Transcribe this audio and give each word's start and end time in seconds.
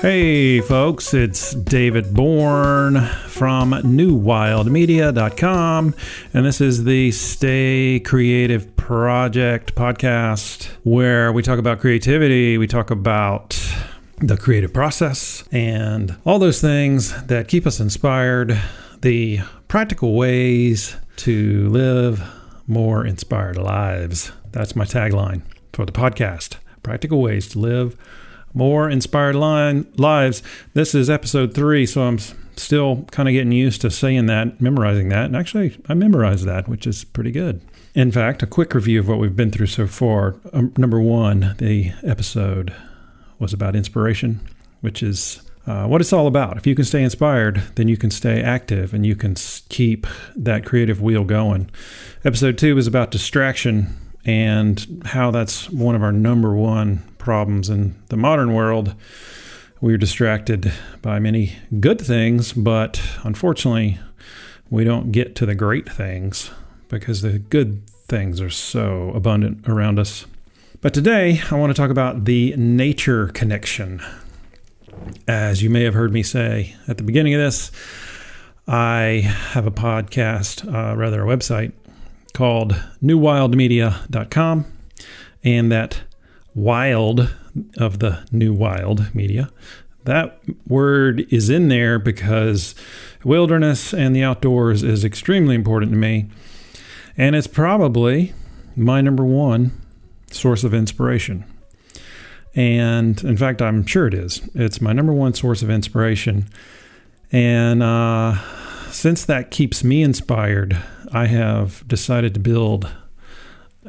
Hey, 0.00 0.60
folks, 0.60 1.12
it's 1.12 1.54
David 1.54 2.14
Bourne 2.14 3.04
from 3.26 3.72
newwildmedia.com, 3.72 5.94
and 6.32 6.46
this 6.46 6.60
is 6.60 6.84
the 6.84 7.10
Stay 7.10 7.98
Creative 7.98 8.76
Project 8.76 9.74
podcast 9.74 10.66
where 10.84 11.32
we 11.32 11.42
talk 11.42 11.58
about 11.58 11.80
creativity, 11.80 12.58
we 12.58 12.68
talk 12.68 12.92
about 12.92 13.60
the 14.18 14.36
creative 14.36 14.72
process, 14.72 15.42
and 15.50 16.14
all 16.24 16.38
those 16.38 16.60
things 16.60 17.20
that 17.24 17.48
keep 17.48 17.66
us 17.66 17.80
inspired, 17.80 18.56
the 19.02 19.40
practical 19.66 20.14
ways 20.14 20.94
to 21.16 21.68
live 21.70 22.22
more 22.68 23.04
inspired 23.04 23.58
lives. 23.58 24.30
That's 24.52 24.76
my 24.76 24.84
tagline 24.84 25.42
for 25.72 25.84
the 25.84 25.90
podcast 25.90 26.58
Practical 26.84 27.20
Ways 27.20 27.48
to 27.48 27.58
Live 27.58 27.96
More 28.54 28.88
Inspired 28.88 29.34
li- 29.34 29.86
Lives. 29.96 30.42
This 30.74 30.94
is 30.94 31.10
episode 31.10 31.54
three, 31.54 31.86
so 31.86 32.02
I'm 32.02 32.18
still 32.56 33.04
kind 33.10 33.28
of 33.28 33.32
getting 33.32 33.52
used 33.52 33.80
to 33.82 33.90
saying 33.90 34.26
that, 34.26 34.60
memorizing 34.60 35.08
that. 35.10 35.26
And 35.26 35.36
actually, 35.36 35.78
I 35.88 35.94
memorized 35.94 36.44
that, 36.46 36.68
which 36.68 36.86
is 36.86 37.04
pretty 37.04 37.30
good. 37.30 37.60
In 37.94 38.12
fact, 38.12 38.42
a 38.42 38.46
quick 38.46 38.74
review 38.74 39.00
of 39.00 39.08
what 39.08 39.18
we've 39.18 39.36
been 39.36 39.50
through 39.50 39.66
so 39.66 39.86
far. 39.86 40.36
Um, 40.52 40.72
number 40.76 41.00
one, 41.00 41.54
the 41.58 41.92
episode 42.04 42.74
was 43.38 43.52
about 43.52 43.76
inspiration, 43.76 44.40
which 44.80 45.02
is 45.02 45.40
uh, 45.66 45.86
what 45.86 46.00
it's 46.00 46.12
all 46.12 46.26
about. 46.26 46.56
If 46.56 46.66
you 46.66 46.74
can 46.74 46.84
stay 46.84 47.02
inspired, 47.02 47.62
then 47.74 47.88
you 47.88 47.96
can 47.96 48.10
stay 48.10 48.42
active 48.42 48.94
and 48.94 49.06
you 49.06 49.14
can 49.14 49.34
keep 49.68 50.06
that 50.34 50.64
creative 50.64 51.02
wheel 51.02 51.24
going. 51.24 51.70
Episode 52.24 52.58
two 52.58 52.78
is 52.78 52.86
about 52.86 53.10
distraction 53.10 53.94
and 54.24 55.02
how 55.06 55.30
that's 55.30 55.70
one 55.70 55.94
of 55.94 56.02
our 56.02 56.12
number 56.12 56.54
one 56.54 57.02
problems 57.18 57.68
in 57.68 57.94
the 58.08 58.16
modern 58.16 58.54
world. 58.54 58.94
We're 59.80 59.98
distracted 59.98 60.72
by 61.02 61.18
many 61.18 61.56
good 61.80 62.00
things, 62.00 62.52
but 62.52 63.00
unfortunately, 63.22 63.98
we 64.70 64.84
don't 64.84 65.12
get 65.12 65.34
to 65.36 65.46
the 65.46 65.54
great 65.54 65.88
things 65.88 66.50
because 66.88 67.22
the 67.22 67.38
good 67.38 67.82
things 68.08 68.40
are 68.40 68.50
so 68.50 69.10
abundant 69.14 69.68
around 69.68 69.98
us. 69.98 70.26
But 70.80 70.94
today, 70.94 71.40
I 71.50 71.56
want 71.56 71.70
to 71.70 71.80
talk 71.80 71.90
about 71.90 72.24
the 72.24 72.54
nature 72.56 73.28
connection. 73.28 74.00
As 75.26 75.62
you 75.62 75.70
may 75.70 75.84
have 75.84 75.94
heard 75.94 76.12
me 76.12 76.22
say 76.22 76.76
at 76.86 76.96
the 76.96 77.02
beginning 77.02 77.34
of 77.34 77.40
this, 77.40 77.70
I 78.66 79.22
have 79.52 79.66
a 79.66 79.70
podcast, 79.70 80.66
uh, 80.66 80.96
rather, 80.96 81.22
a 81.22 81.26
website 81.26 81.72
called 82.32 82.72
newwildmedia.com. 83.02 84.64
And 85.44 85.72
that 85.72 86.00
wild 86.58 87.34
of 87.76 87.98
the 87.98 88.24
new 88.32 88.52
wild 88.52 89.14
media, 89.14 89.50
that 90.04 90.40
word 90.66 91.26
is 91.32 91.50
in 91.50 91.68
there 91.68 91.98
because 91.98 92.74
wilderness 93.24 93.92
and 93.92 94.14
the 94.14 94.22
outdoors 94.22 94.82
is 94.82 95.04
extremely 95.04 95.54
important 95.54 95.92
to 95.92 95.98
me. 95.98 96.28
And 97.16 97.36
it's 97.36 97.46
probably 97.46 98.32
my 98.76 99.00
number 99.00 99.24
one 99.24 99.72
source 100.30 100.64
of 100.64 100.72
inspiration. 100.72 101.44
And 102.54 103.22
in 103.22 103.36
fact, 103.36 103.60
I'm 103.60 103.84
sure 103.84 104.06
it 104.06 104.14
is. 104.14 104.40
It's 104.54 104.80
my 104.80 104.92
number 104.92 105.12
one 105.12 105.34
source 105.34 105.62
of 105.62 105.70
inspiration. 105.70 106.48
And 107.30 107.82
uh, 107.82 108.36
since 108.90 109.24
that 109.26 109.50
keeps 109.50 109.84
me 109.84 110.02
inspired, 110.02 110.80
I 111.12 111.26
have 111.26 111.86
decided 111.86 112.34
to 112.34 112.40
build 112.40 112.88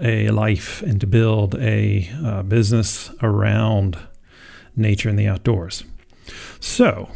a 0.02 0.30
life 0.30 0.82
and 0.82 1.00
to 1.02 1.08
build 1.08 1.56
a 1.56 2.10
uh, 2.24 2.44
business 2.44 3.12
around 3.22 3.98
nature 4.76 5.10
and 5.10 5.20
the 5.20 5.28
outdoors. 5.28 5.84
So, 6.60 7.10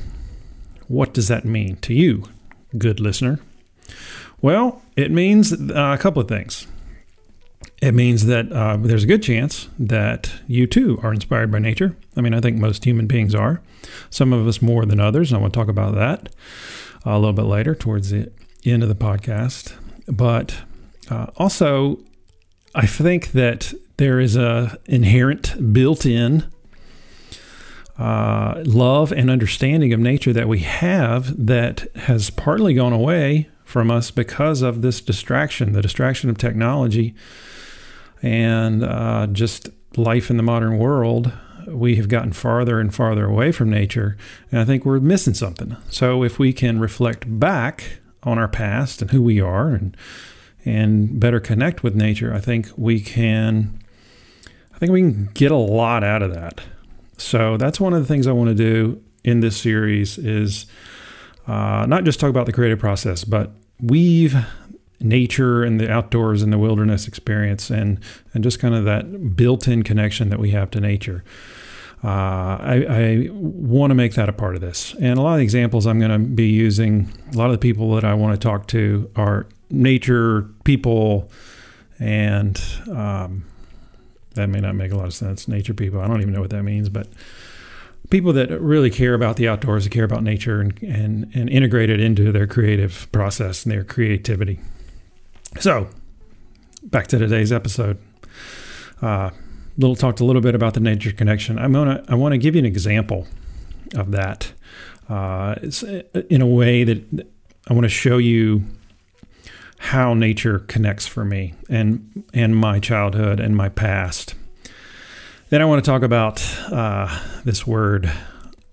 what 0.87 1.13
does 1.13 1.27
that 1.27 1.45
mean 1.45 1.77
to 1.77 1.93
you, 1.93 2.25
good 2.77 2.99
listener? 2.99 3.39
Well, 4.41 4.81
it 4.95 5.11
means 5.11 5.53
uh, 5.53 5.95
a 5.97 5.97
couple 5.97 6.21
of 6.21 6.27
things. 6.27 6.67
It 7.81 7.93
means 7.93 8.25
that 8.25 8.51
uh, 8.51 8.77
there's 8.77 9.03
a 9.03 9.07
good 9.07 9.23
chance 9.23 9.69
that 9.77 10.31
you 10.47 10.67
too 10.67 10.99
are 11.03 11.13
inspired 11.13 11.51
by 11.51 11.59
nature. 11.59 11.95
I 12.15 12.21
mean, 12.21 12.33
I 12.33 12.39
think 12.39 12.57
most 12.57 12.85
human 12.85 13.07
beings 13.07 13.35
are. 13.35 13.61
Some 14.09 14.31
of 14.31 14.47
us 14.47 14.61
more 14.61 14.85
than 14.85 14.99
others, 14.99 15.31
and 15.31 15.37
I 15.37 15.41
want 15.41 15.53
to 15.53 15.59
talk 15.59 15.67
about 15.67 15.95
that 15.95 16.29
a 17.05 17.19
little 17.19 17.33
bit 17.33 17.43
later 17.43 17.75
towards 17.75 18.09
the 18.09 18.31
end 18.65 18.83
of 18.83 18.89
the 18.89 18.95
podcast. 18.95 19.73
But 20.07 20.55
uh, 21.09 21.27
also, 21.35 21.99
I 22.75 22.87
think 22.87 23.31
that 23.33 23.73
there 23.97 24.19
is 24.19 24.35
a 24.35 24.77
inherent 24.85 25.73
built-in 25.73 26.51
uh, 27.97 28.63
love 28.65 29.11
and 29.11 29.29
understanding 29.29 29.93
of 29.93 29.99
nature 29.99 30.33
that 30.33 30.47
we 30.47 30.59
have 30.59 31.45
that 31.45 31.87
has 31.95 32.31
partly 32.31 32.73
gone 32.73 32.93
away 32.93 33.49
from 33.63 33.91
us 33.91 34.09
because 34.09 34.61
of 34.61 34.81
this 34.81 34.99
distraction, 35.01 35.73
the 35.73 35.81
distraction 35.81 36.29
of 36.29 36.37
technology 36.37 37.13
and 38.23 38.83
uh, 38.83 39.27
just 39.31 39.69
life 39.95 40.31
in 40.31 40.37
the 40.37 40.43
modern 40.43 40.79
world. 40.79 41.31
We 41.67 41.95
have 41.97 42.07
gotten 42.09 42.33
farther 42.33 42.79
and 42.79 42.93
farther 42.93 43.25
away 43.25 43.51
from 43.51 43.69
nature, 43.69 44.17
and 44.51 44.59
I 44.59 44.65
think 44.65 44.83
we're 44.83 44.99
missing 44.99 45.33
something. 45.33 45.77
So, 45.89 46.23
if 46.23 46.37
we 46.37 46.51
can 46.51 46.79
reflect 46.79 47.39
back 47.39 47.99
on 48.23 48.37
our 48.37 48.49
past 48.49 49.01
and 49.01 49.11
who 49.11 49.21
we 49.21 49.39
are 49.39 49.69
and 49.69 49.95
and 50.65 51.19
better 51.19 51.39
connect 51.39 51.83
with 51.83 51.95
nature, 51.95 52.33
I 52.33 52.39
think 52.39 52.69
we 52.77 52.99
can 52.99 53.79
I 54.73 54.77
think 54.79 54.91
we 54.91 55.01
can 55.01 55.29
get 55.33 55.51
a 55.51 55.57
lot 55.57 56.03
out 56.03 56.21
of 56.21 56.33
that. 56.33 56.61
So 57.17 57.57
that's 57.57 57.79
one 57.79 57.93
of 57.93 58.01
the 58.01 58.07
things 58.07 58.27
I 58.27 58.31
want 58.31 58.49
to 58.49 58.55
do 58.55 59.01
in 59.23 59.39
this 59.39 59.55
series 59.55 60.17
is 60.17 60.65
uh, 61.47 61.85
not 61.87 62.03
just 62.03 62.19
talk 62.19 62.29
about 62.29 62.45
the 62.45 62.53
creative 62.53 62.79
process, 62.79 63.23
but 63.23 63.51
weave 63.81 64.35
nature 64.99 65.63
and 65.63 65.79
the 65.79 65.91
outdoors 65.91 66.41
and 66.41 66.51
the 66.51 66.57
wilderness 66.57 67.07
experience 67.07 67.69
and 67.69 67.99
and 68.33 68.43
just 68.43 68.59
kind 68.59 68.73
of 68.73 68.85
that 68.85 69.35
built-in 69.35 69.83
connection 69.83 70.29
that 70.29 70.39
we 70.39 70.51
have 70.51 70.71
to 70.71 70.79
nature. 70.79 71.23
Uh, 72.03 72.57
I, 72.59 72.85
I 72.89 73.27
want 73.31 73.91
to 73.91 73.95
make 73.95 74.13
that 74.15 74.27
a 74.27 74.33
part 74.33 74.55
of 74.55 74.61
this. 74.61 74.93
And 74.99 75.17
a 75.17 75.21
lot 75.21 75.33
of 75.33 75.37
the 75.37 75.43
examples 75.43 75.85
I'm 75.85 75.99
going 75.99 76.11
to 76.11 76.19
be 76.19 76.47
using, 76.47 77.09
a 77.33 77.37
lot 77.37 77.45
of 77.45 77.53
the 77.53 77.59
people 77.59 77.95
that 77.95 78.03
I 78.03 78.13
want 78.13 78.33
to 78.33 78.45
talk 78.45 78.67
to 78.67 79.09
are 79.15 79.47
nature 79.73 80.49
people, 80.63 81.29
and 81.99 82.61
um, 82.89 83.45
that 84.35 84.47
may 84.47 84.59
not 84.59 84.75
make 84.75 84.91
a 84.91 84.95
lot 84.95 85.05
of 85.05 85.13
sense. 85.13 85.47
Nature 85.47 85.73
people, 85.73 85.99
I 85.99 86.07
don't 86.07 86.21
even 86.21 86.33
know 86.33 86.41
what 86.41 86.51
that 86.51 86.63
means, 86.63 86.89
but 86.89 87.07
people 88.09 88.33
that 88.33 88.49
really 88.61 88.89
care 88.89 89.13
about 89.13 89.37
the 89.37 89.47
outdoors, 89.47 89.87
care 89.87 90.03
about 90.03 90.23
nature, 90.23 90.61
and, 90.61 90.81
and, 90.83 91.31
and 91.33 91.49
integrate 91.49 91.89
it 91.89 91.99
into 91.99 92.31
their 92.31 92.47
creative 92.47 93.11
process 93.11 93.65
and 93.65 93.71
their 93.71 93.83
creativity. 93.83 94.59
So, 95.59 95.89
back 96.83 97.07
to 97.07 97.17
today's 97.17 97.51
episode. 97.51 97.97
Uh, 99.01 99.31
little 99.77 99.95
talked 99.95 100.19
a 100.19 100.25
little 100.25 100.41
bit 100.41 100.55
about 100.55 100.73
the 100.73 100.79
nature 100.79 101.11
connection. 101.11 101.57
I'm 101.57 101.73
gonna 101.73 102.03
I 102.07 102.15
want 102.15 102.33
to 102.33 102.37
give 102.37 102.55
you 102.55 102.59
an 102.59 102.65
example 102.65 103.27
of 103.95 104.11
that. 104.11 104.51
Uh, 105.09 105.55
in 106.29 106.41
a 106.41 106.47
way 106.47 106.83
that 106.85 107.27
I 107.67 107.73
want 107.73 107.83
to 107.83 107.89
show 107.89 108.17
you 108.17 108.63
how 109.83 110.13
nature 110.13 110.59
connects 110.59 111.05
for 111.05 111.25
me 111.25 111.53
and 111.69 112.23
and 112.33 112.55
my 112.55 112.79
childhood 112.79 113.39
and 113.39 113.55
my 113.55 113.69
past. 113.69 114.35
Then 115.49 115.61
I 115.61 115.65
want 115.65 115.83
to 115.83 115.91
talk 115.91 116.01
about 116.01 116.41
uh, 116.71 117.19
this 117.43 117.67
word 117.67 118.11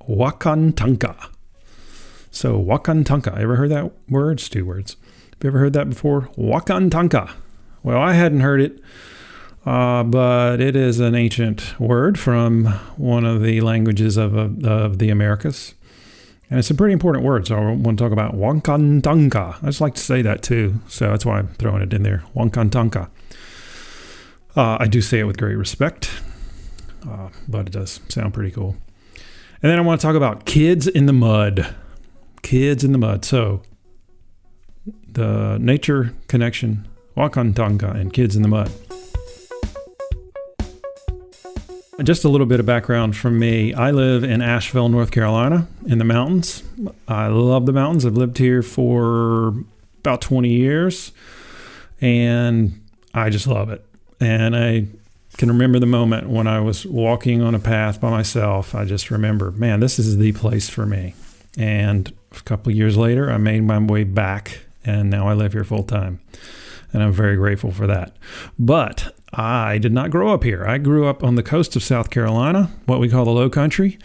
wakantanka. 0.08 1.28
So 2.30 2.62
wakantanka, 2.62 3.36
ever 3.36 3.56
heard 3.56 3.70
that 3.70 3.92
word? 4.08 4.38
It's 4.38 4.48
two 4.48 4.64
words. 4.64 4.96
Have 5.32 5.44
you 5.44 5.50
ever 5.50 5.58
heard 5.58 5.72
that 5.72 5.88
before? 5.88 6.30
Wakantanka. 6.38 7.32
Well, 7.82 8.00
I 8.00 8.12
hadn't 8.12 8.40
heard 8.40 8.60
it 8.60 8.80
uh, 9.66 10.02
but 10.04 10.60
it 10.60 10.74
is 10.74 11.00
an 11.00 11.14
ancient 11.14 11.78
word 11.78 12.18
from 12.18 12.66
one 12.96 13.24
of 13.26 13.42
the 13.42 13.60
languages 13.60 14.16
of, 14.16 14.34
of 14.64 14.98
the 14.98 15.10
Americas. 15.10 15.74
And 16.50 16.58
it's 16.58 16.70
a 16.70 16.74
pretty 16.74 16.92
important 16.92 17.24
word, 17.24 17.46
so 17.46 17.56
I 17.56 17.60
want 17.60 17.96
to 17.96 18.04
talk 18.04 18.12
about 18.12 18.34
Wakantanka. 18.34 19.62
I 19.62 19.66
just 19.66 19.80
like 19.80 19.94
to 19.94 20.00
say 20.00 20.20
that 20.22 20.42
too, 20.42 20.80
so 20.88 21.08
that's 21.08 21.24
why 21.24 21.38
I'm 21.38 21.48
throwing 21.54 21.80
it 21.80 21.94
in 21.94 22.02
there. 22.02 22.24
Wakantanka. 22.34 23.08
Uh, 24.56 24.76
I 24.80 24.88
do 24.88 25.00
say 25.00 25.20
it 25.20 25.24
with 25.24 25.38
great 25.38 25.54
respect, 25.54 26.10
uh, 27.08 27.28
but 27.46 27.68
it 27.68 27.72
does 27.72 28.00
sound 28.08 28.34
pretty 28.34 28.50
cool. 28.50 28.76
And 29.62 29.70
then 29.70 29.78
I 29.78 29.82
want 29.82 30.00
to 30.00 30.06
talk 30.06 30.16
about 30.16 30.44
kids 30.44 30.88
in 30.88 31.06
the 31.06 31.12
mud. 31.12 31.72
Kids 32.42 32.82
in 32.82 32.90
the 32.90 32.98
mud. 32.98 33.24
So 33.24 33.62
the 35.06 35.56
nature 35.60 36.14
connection, 36.26 36.88
Wakantanka, 37.16 37.94
and 37.94 38.12
kids 38.12 38.34
in 38.34 38.42
the 38.42 38.48
mud. 38.48 38.72
Just 42.02 42.24
a 42.24 42.28
little 42.28 42.46
bit 42.46 42.60
of 42.60 42.66
background 42.66 43.16
from 43.16 43.38
me. 43.38 43.74
I 43.74 43.90
live 43.90 44.24
in 44.24 44.40
Asheville, 44.40 44.88
North 44.88 45.10
Carolina, 45.10 45.68
in 45.86 45.98
the 45.98 46.04
mountains. 46.04 46.62
I 47.06 47.26
love 47.26 47.66
the 47.66 47.72
mountains. 47.72 48.06
I've 48.06 48.16
lived 48.16 48.38
here 48.38 48.62
for 48.62 49.54
about 49.98 50.22
20 50.22 50.48
years 50.48 51.12
and 52.00 52.80
I 53.12 53.28
just 53.28 53.46
love 53.46 53.70
it. 53.70 53.84
And 54.18 54.56
I 54.56 54.86
can 55.36 55.48
remember 55.48 55.78
the 55.78 55.86
moment 55.86 56.28
when 56.30 56.46
I 56.46 56.60
was 56.60 56.86
walking 56.86 57.42
on 57.42 57.54
a 57.54 57.58
path 57.58 58.00
by 58.00 58.10
myself. 58.10 58.74
I 58.74 58.84
just 58.84 59.10
remember, 59.10 59.50
man, 59.50 59.80
this 59.80 59.98
is 59.98 60.16
the 60.16 60.32
place 60.32 60.68
for 60.68 60.86
me. 60.86 61.14
And 61.58 62.12
a 62.32 62.40
couple 62.42 62.72
years 62.72 62.96
later, 62.96 63.30
I 63.30 63.36
made 63.36 63.62
my 63.64 63.78
way 63.78 64.04
back, 64.04 64.60
and 64.84 65.10
now 65.10 65.28
I 65.28 65.34
live 65.34 65.52
here 65.52 65.64
full 65.64 65.82
time. 65.82 66.20
And 66.92 67.02
I'm 67.02 67.12
very 67.12 67.36
grateful 67.36 67.70
for 67.70 67.86
that. 67.86 68.16
But 68.58 69.16
I 69.32 69.78
did 69.78 69.92
not 69.92 70.10
grow 70.10 70.34
up 70.34 70.42
here. 70.42 70.64
I 70.64 70.78
grew 70.78 71.06
up 71.06 71.22
on 71.22 71.36
the 71.36 71.42
coast 71.42 71.76
of 71.76 71.82
South 71.82 72.10
Carolina, 72.10 72.70
what 72.86 72.98
we 72.98 73.08
call 73.08 73.24
the 73.24 73.30
Low 73.30 73.48
Country. 73.48 73.98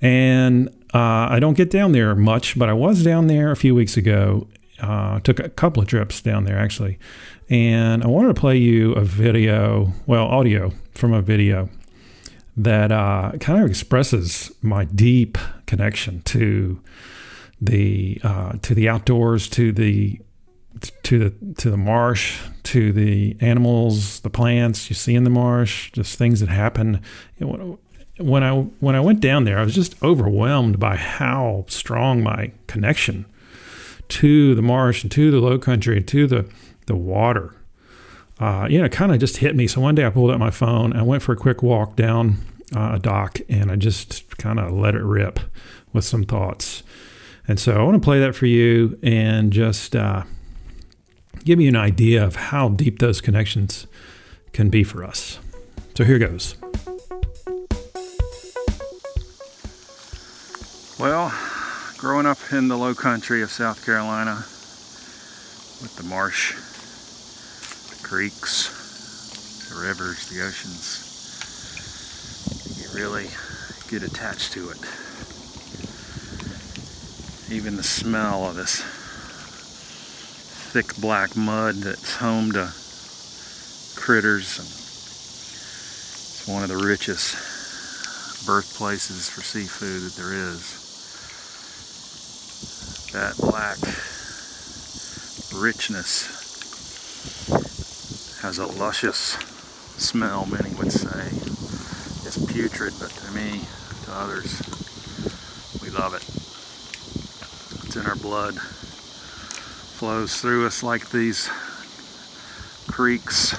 And 0.00 0.68
uh, 0.94 1.28
I 1.28 1.38
don't 1.40 1.56
get 1.56 1.70
down 1.70 1.92
there 1.92 2.14
much, 2.14 2.58
but 2.58 2.68
I 2.68 2.72
was 2.72 3.02
down 3.02 3.26
there 3.26 3.50
a 3.50 3.56
few 3.56 3.74
weeks 3.74 3.96
ago. 3.96 4.46
Uh, 4.80 5.20
took 5.20 5.38
a 5.38 5.48
couple 5.48 5.82
of 5.82 5.88
trips 5.88 6.22
down 6.22 6.44
there 6.44 6.58
actually, 6.58 6.98
and 7.50 8.02
I 8.02 8.06
wanted 8.06 8.28
to 8.28 8.40
play 8.40 8.56
you 8.56 8.94
a 8.94 9.02
video, 9.02 9.92
well, 10.06 10.24
audio 10.24 10.72
from 10.94 11.12
a 11.12 11.20
video 11.20 11.68
that 12.56 12.90
uh, 12.90 13.32
kind 13.40 13.62
of 13.62 13.68
expresses 13.68 14.50
my 14.62 14.84
deep 14.86 15.36
connection 15.66 16.22
to 16.22 16.80
the 17.60 18.20
uh, 18.24 18.54
to 18.62 18.74
the 18.74 18.88
outdoors, 18.88 19.48
to 19.50 19.70
the 19.70 20.18
to 21.10 21.18
the 21.18 21.54
to 21.54 21.70
the 21.72 21.76
marsh, 21.76 22.40
to 22.62 22.92
the 22.92 23.36
animals, 23.40 24.20
the 24.20 24.30
plants 24.30 24.88
you 24.88 24.94
see 24.94 25.16
in 25.16 25.24
the 25.24 25.30
marsh, 25.30 25.90
just 25.90 26.16
things 26.16 26.38
that 26.38 26.48
happen. 26.48 27.02
When 27.40 28.44
I 28.44 28.52
when 28.78 28.94
I 28.94 29.00
went 29.00 29.18
down 29.18 29.42
there, 29.42 29.58
I 29.58 29.64
was 29.64 29.74
just 29.74 30.00
overwhelmed 30.04 30.78
by 30.78 30.94
how 30.94 31.64
strong 31.66 32.22
my 32.22 32.52
connection 32.68 33.26
to 34.06 34.54
the 34.54 34.62
marsh 34.62 35.02
and 35.02 35.10
to 35.10 35.32
the 35.32 35.40
low 35.40 35.58
country 35.58 35.96
and 35.96 36.06
to 36.06 36.28
the 36.28 36.48
the 36.86 36.94
water. 36.94 37.56
Uh, 38.38 38.68
you 38.70 38.78
know, 38.78 38.84
it 38.84 38.92
kind 38.92 39.10
of 39.10 39.18
just 39.18 39.38
hit 39.38 39.56
me. 39.56 39.66
So 39.66 39.80
one 39.80 39.96
day 39.96 40.06
I 40.06 40.10
pulled 40.10 40.30
out 40.30 40.38
my 40.38 40.52
phone. 40.52 40.92
I 40.92 41.02
went 41.02 41.24
for 41.24 41.32
a 41.32 41.36
quick 41.36 41.60
walk 41.60 41.96
down 41.96 42.36
uh, 42.74 42.92
a 42.94 42.98
dock, 43.00 43.40
and 43.48 43.72
I 43.72 43.74
just 43.74 44.38
kind 44.38 44.60
of 44.60 44.70
let 44.70 44.94
it 44.94 45.02
rip 45.02 45.40
with 45.92 46.04
some 46.04 46.22
thoughts. 46.22 46.84
And 47.48 47.58
so 47.58 47.72
I 47.80 47.82
want 47.82 48.00
to 48.00 48.04
play 48.04 48.20
that 48.20 48.36
for 48.36 48.46
you 48.46 48.96
and 49.02 49.52
just 49.52 49.96
uh, 49.96 50.22
give 51.44 51.60
you 51.60 51.68
an 51.68 51.76
idea 51.76 52.24
of 52.24 52.36
how 52.36 52.68
deep 52.68 52.98
those 52.98 53.20
connections 53.20 53.86
can 54.52 54.70
be 54.70 54.84
for 54.84 55.04
us. 55.04 55.38
So 55.96 56.04
here 56.04 56.18
goes. 56.18 56.56
Well, 60.98 61.32
growing 61.96 62.26
up 62.26 62.38
in 62.52 62.68
the 62.68 62.76
low 62.76 62.94
country 62.94 63.42
of 63.42 63.50
South 63.50 63.84
Carolina 63.84 64.36
with 65.82 65.96
the 65.96 66.04
marsh, 66.04 66.54
the 67.90 68.06
creeks, 68.06 69.68
the 69.70 69.86
rivers, 69.86 70.28
the 70.28 70.42
oceans, 70.44 71.06
you 72.78 72.88
really 72.98 73.28
get 73.88 74.02
attached 74.02 74.52
to 74.52 74.70
it. 74.70 74.78
Even 77.50 77.76
the 77.76 77.82
smell 77.82 78.44
of 78.44 78.56
this 78.56 78.99
thick 80.72 80.94
black 81.00 81.36
mud 81.36 81.74
that's 81.82 82.14
home 82.14 82.52
to 82.52 82.72
critters. 83.96 84.56
And 84.60 84.68
it's 84.68 86.46
one 86.46 86.62
of 86.62 86.68
the 86.68 86.76
richest 86.86 87.34
birthplaces 88.46 89.28
for 89.28 89.40
seafood 89.40 90.02
that 90.02 90.14
there 90.14 90.32
is 90.32 90.78
that 93.12 93.36
black 93.38 93.78
richness 95.60 96.28
has 98.40 98.58
a 98.58 98.66
luscious 98.66 99.36
smell, 99.98 100.46
many 100.46 100.72
would 100.76 100.92
say. 100.92 101.26
It's 102.24 102.38
putrid, 102.46 102.94
but 103.00 103.10
to 103.10 103.32
me, 103.32 103.62
to 104.04 104.12
others, 104.12 104.62
we 105.82 105.90
love 105.90 106.14
it. 106.14 106.22
It's 107.86 107.96
in 107.96 108.06
our 108.06 108.14
blood. 108.14 108.54
Flows 110.00 110.40
through 110.40 110.64
us 110.66 110.82
like 110.82 111.10
these 111.10 111.48
creeks 112.88 113.52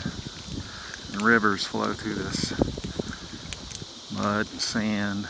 and 1.13 1.21
rivers 1.21 1.67
flow 1.67 1.93
through 1.93 2.15
this 2.15 2.51
mud 4.11 4.47
and 4.51 4.59
sand, 4.59 5.27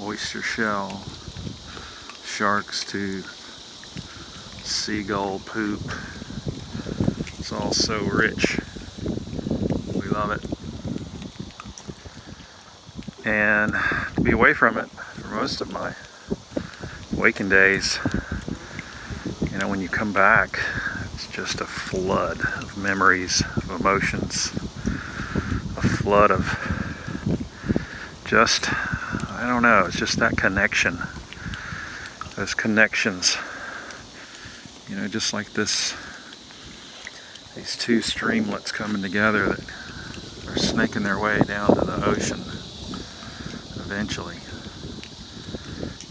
oyster 0.00 0.42
shell, 0.42 1.04
sharks 2.24 2.84
to 2.86 3.22
seagull 4.64 5.38
poop. 5.38 5.92
It's 7.38 7.52
all 7.52 7.70
so 7.70 8.00
rich. 8.00 8.58
We 9.94 10.08
love 10.08 10.32
it. 10.32 10.44
And 13.24 13.74
to 14.16 14.20
be 14.22 14.32
away 14.32 14.54
from 14.54 14.76
it 14.76 14.90
for 14.90 15.28
most 15.28 15.60
of 15.60 15.70
my 15.70 15.94
waking 17.16 17.48
days, 17.48 18.00
when 19.78 19.84
you 19.84 19.88
come 19.88 20.12
back, 20.12 20.58
it's 21.14 21.28
just 21.28 21.60
a 21.60 21.64
flood 21.64 22.40
of 22.40 22.76
memories, 22.76 23.44
of 23.58 23.70
emotions, 23.70 24.52
a 25.76 25.86
flood 25.86 26.32
of 26.32 26.42
just, 28.24 28.72
I 28.72 29.46
don't 29.46 29.62
know, 29.62 29.84
it's 29.86 29.96
just 29.96 30.18
that 30.18 30.36
connection. 30.36 30.98
Those 32.34 32.54
connections 32.54 33.38
you 34.88 34.96
know, 34.96 35.06
just 35.06 35.32
like 35.32 35.52
this, 35.52 35.92
these 37.54 37.76
two 37.76 38.00
streamlets 38.00 38.72
coming 38.72 39.00
together 39.00 39.46
that 39.46 40.48
are 40.48 40.58
snaking 40.58 41.04
their 41.04 41.20
way 41.20 41.38
down 41.46 41.68
to 41.68 41.84
the 41.84 42.04
ocean 42.04 42.40
eventually. 43.76 44.38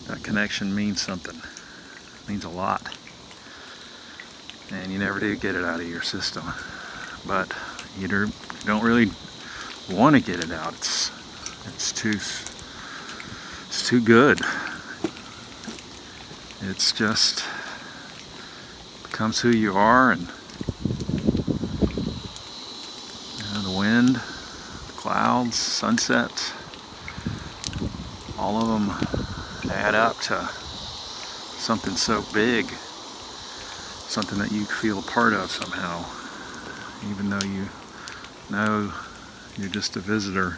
That 0.07 0.23
connection 0.23 0.73
means 0.73 1.01
something, 1.01 1.35
it 1.35 2.29
means 2.29 2.45
a 2.45 2.49
lot. 2.49 2.96
And 4.71 4.91
you 4.91 4.99
never 4.99 5.19
do 5.19 5.35
get 5.35 5.55
it 5.55 5.63
out 5.63 5.79
of 5.79 5.87
your 5.87 6.01
system. 6.01 6.43
But 7.25 7.53
you 7.97 8.07
don't 8.07 8.83
really 8.83 9.11
want 9.89 10.15
to 10.15 10.21
get 10.21 10.43
it 10.43 10.51
out. 10.51 10.73
It's 10.73 11.11
it's 11.65 11.91
too 11.91 12.19
it's 13.67 13.87
too 13.87 14.01
good. 14.01 14.41
It's 16.61 16.91
just 16.91 17.43
becomes 19.03 19.39
who 19.41 19.49
you 19.49 19.73
are 19.73 20.11
and 20.11 20.21
you 23.37 23.43
know, 23.53 23.61
the 23.63 23.75
wind, 23.77 24.15
the 24.17 24.93
clouds, 24.95 25.55
sunsets, 25.55 26.53
all 28.37 28.61
of 28.61 28.67
them 28.67 28.91
add 29.71 29.95
up 29.95 30.19
to 30.19 30.35
something 31.57 31.95
so 31.95 32.23
big, 32.33 32.65
something 34.07 34.39
that 34.39 34.51
you 34.51 34.63
feel 34.63 34.99
a 34.99 35.01
part 35.01 35.33
of 35.33 35.51
somehow, 35.51 36.05
even 37.11 37.29
though 37.29 37.45
you 37.45 37.67
know 38.49 38.91
you're 39.57 39.69
just 39.69 39.95
a 39.97 39.99
visitor. 39.99 40.57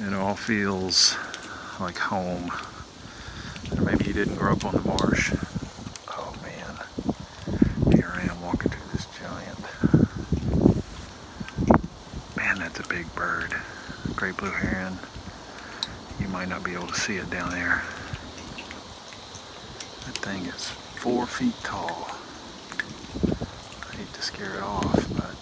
It 0.00 0.14
all 0.14 0.34
feels 0.34 1.16
like 1.78 1.98
home. 1.98 2.50
Or 3.76 3.82
maybe 3.82 4.06
you 4.06 4.12
didn't 4.12 4.36
grow 4.36 4.52
up 4.52 4.64
on 4.64 4.74
the 4.74 4.80
marsh. 4.80 5.34
Oh 6.08 6.34
man, 6.42 7.94
here 7.94 8.10
I 8.14 8.22
am 8.22 8.40
walking 8.42 8.70
through 8.70 8.92
this 8.92 9.06
giant. 9.18 9.58
Man, 12.36 12.58
that's 12.58 12.80
a 12.80 12.88
big 12.88 13.14
bird. 13.14 13.54
Great 14.16 14.36
blue 14.38 14.50
heron. 14.50 14.98
You 16.18 16.28
might 16.28 16.48
not 16.48 16.64
be 16.64 16.72
able 16.72 16.86
to 16.86 16.94
see 16.94 17.16
it 17.16 17.28
down 17.30 17.50
there. 17.50 17.82
That 20.06 20.18
thing 20.18 20.46
is 20.46 20.72
four 21.02 21.26
feet 21.26 21.56
tall. 21.64 22.08
I 23.90 23.96
hate 23.96 24.12
to 24.12 24.22
scare 24.22 24.54
it 24.54 24.62
off, 24.62 25.04
but 25.16 25.34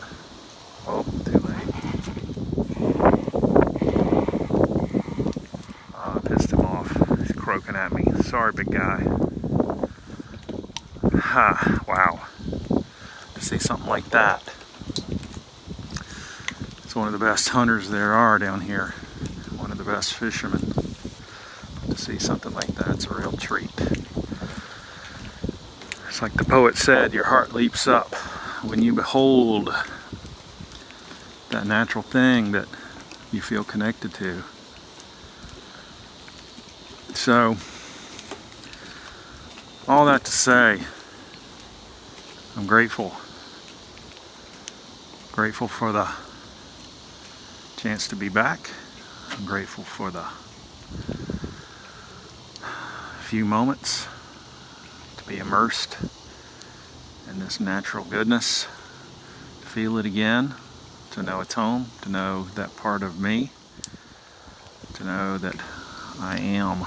oh, 0.88 1.02
too 1.26 1.38
late. 1.38 1.75
Oh, 5.95 6.14
I 6.17 6.21
pissed 6.26 6.50
him 6.50 6.61
off. 6.61 6.90
He's 7.19 7.33
croaking 7.33 7.76
at 7.76 7.93
me. 7.93 8.05
Sorry, 8.23 8.55
big 8.55 8.71
guy. 8.71 9.05
Ha, 11.14 11.85
wow. 11.87 12.21
To 13.35 13.40
see 13.43 13.59
something 13.59 13.87
like 13.87 14.09
that. 14.09 14.43
It's 16.85 16.97
one 16.97 17.07
of 17.07 17.12
the 17.12 17.19
best 17.19 17.50
hunters 17.50 17.90
there 17.90 18.14
are 18.14 18.38
down 18.38 18.62
here. 18.62 18.95
One 19.59 19.71
of 19.71 19.76
the 19.76 19.85
best 19.85 20.14
fishermen. 20.14 20.73
To 21.90 21.99
see 21.99 22.19
something 22.19 22.55
like 22.55 22.69
that, 22.76 22.95
it's 22.95 23.05
a 23.05 23.12
real 23.12 23.33
treat. 23.33 23.69
It's 26.11 26.21
like 26.21 26.33
the 26.33 26.45
poet 26.45 26.76
said, 26.76 27.14
your 27.14 27.26
heart 27.26 27.52
leaps 27.52 27.87
up 27.87 28.17
when 28.64 28.83
you 28.83 28.93
behold 28.93 29.73
that 31.50 31.64
natural 31.64 32.02
thing 32.02 32.50
that 32.50 32.67
you 33.31 33.40
feel 33.40 33.62
connected 33.62 34.12
to. 34.14 34.43
So, 37.14 37.57
all 39.87 40.05
that 40.07 40.25
to 40.25 40.33
say, 40.33 40.81
I'm 42.57 42.67
grateful. 42.67 43.14
Grateful 45.31 45.69
for 45.69 45.93
the 45.93 46.09
chance 47.76 48.09
to 48.09 48.17
be 48.17 48.29
back. 48.29 48.69
I'm 49.31 49.45
grateful 49.45 49.85
for 49.85 50.11
the 50.11 50.25
few 53.29 53.45
moments 53.45 54.09
be 55.30 55.38
immersed 55.38 55.96
in 57.30 57.38
this 57.38 57.60
natural 57.60 58.04
goodness, 58.04 58.64
to 59.60 59.66
feel 59.68 59.96
it 59.96 60.04
again, 60.04 60.56
to 61.12 61.22
know 61.22 61.40
it's 61.40 61.54
home, 61.54 61.87
to 62.02 62.10
know 62.10 62.49
that 62.56 62.75
part 62.76 63.04
of 63.04 63.20
me, 63.20 63.52
to 64.92 65.04
know 65.04 65.38
that 65.38 65.54
I 66.18 66.37
am 66.40 66.80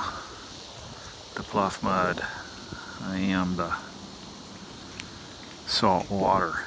the 1.35 1.43
pluff 1.43 1.81
mud, 1.81 2.21
I 3.01 3.17
am 3.17 3.55
the 3.55 3.73
salt 5.65 6.11
water, 6.11 6.65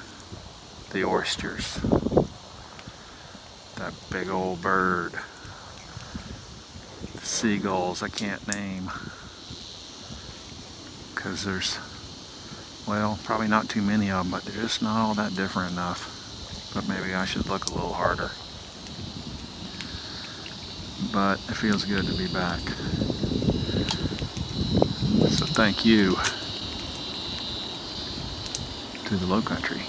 the 0.92 1.04
oysters, 1.04 1.74
that 3.74 3.92
big 4.10 4.30
old 4.30 4.62
bird, 4.62 5.12
the 7.12 7.20
seagulls 7.20 8.02
I 8.02 8.08
can't 8.08 8.48
name 8.48 8.90
because 11.26 11.44
there's, 11.44 11.76
well, 12.86 13.18
probably 13.24 13.48
not 13.48 13.68
too 13.68 13.82
many 13.82 14.12
of 14.12 14.22
them, 14.22 14.30
but 14.30 14.44
they're 14.44 14.62
just 14.62 14.80
not 14.80 14.96
all 14.96 15.12
that 15.14 15.34
different 15.34 15.72
enough. 15.72 16.70
But 16.72 16.88
maybe 16.88 17.14
I 17.14 17.24
should 17.24 17.48
look 17.48 17.66
a 17.66 17.74
little 17.74 17.92
harder. 17.92 18.30
But 21.12 21.40
it 21.50 21.56
feels 21.56 21.84
good 21.84 22.06
to 22.06 22.14
be 22.14 22.28
back. 22.28 22.60
So 25.30 25.46
thank 25.46 25.84
you 25.84 26.14
to 29.06 29.16
the 29.16 29.26
low 29.26 29.42
country. 29.42 29.82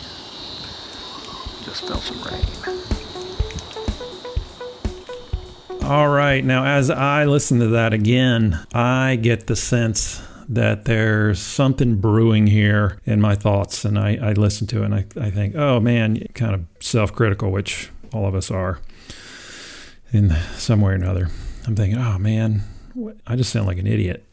Just 1.66 1.88
felt 1.88 2.02
some 2.02 2.20
rain. 2.24 2.44
All 5.84 6.08
right, 6.10 6.44
now 6.44 6.66
as 6.66 6.90
I 6.90 7.26
listen 7.26 7.60
to 7.60 7.68
that 7.68 7.94
again, 7.94 8.66
I 8.74 9.18
get 9.18 9.46
the 9.46 9.56
sense 9.56 10.27
that 10.50 10.86
there's 10.86 11.40
something 11.40 11.98
brewing 11.98 12.48
here 12.48 13.00
in 13.06 13.20
my 13.20 13.36
thoughts. 13.36 13.84
And 13.84 14.00
I, 14.00 14.18
I 14.22 14.34
listen 14.34 14.68
to 14.68 14.82
it 14.82 14.86
and 14.86 14.96
I, 14.96 15.06
I 15.20 15.30
think, 15.30 15.56
oh 15.56 15.80
man, 15.80 16.26
kind 16.34 16.54
of 16.54 16.66
self 16.80 17.14
critical, 17.14 17.52
which 17.52 17.90
all 18.14 18.26
of 18.26 18.36
us 18.36 18.50
are 18.50 18.80
in 20.12 20.36
some 20.56 20.82
way 20.82 20.94
or 20.94 20.96
another. 20.96 21.30
I'm 21.66 21.76
thinking, 21.76 22.00
oh 22.00 22.18
man, 22.18 22.64
I 23.26 23.36
just 23.36 23.52
sound 23.52 23.68
like 23.68 23.78
an 23.78 23.88
idiot. 23.88 24.26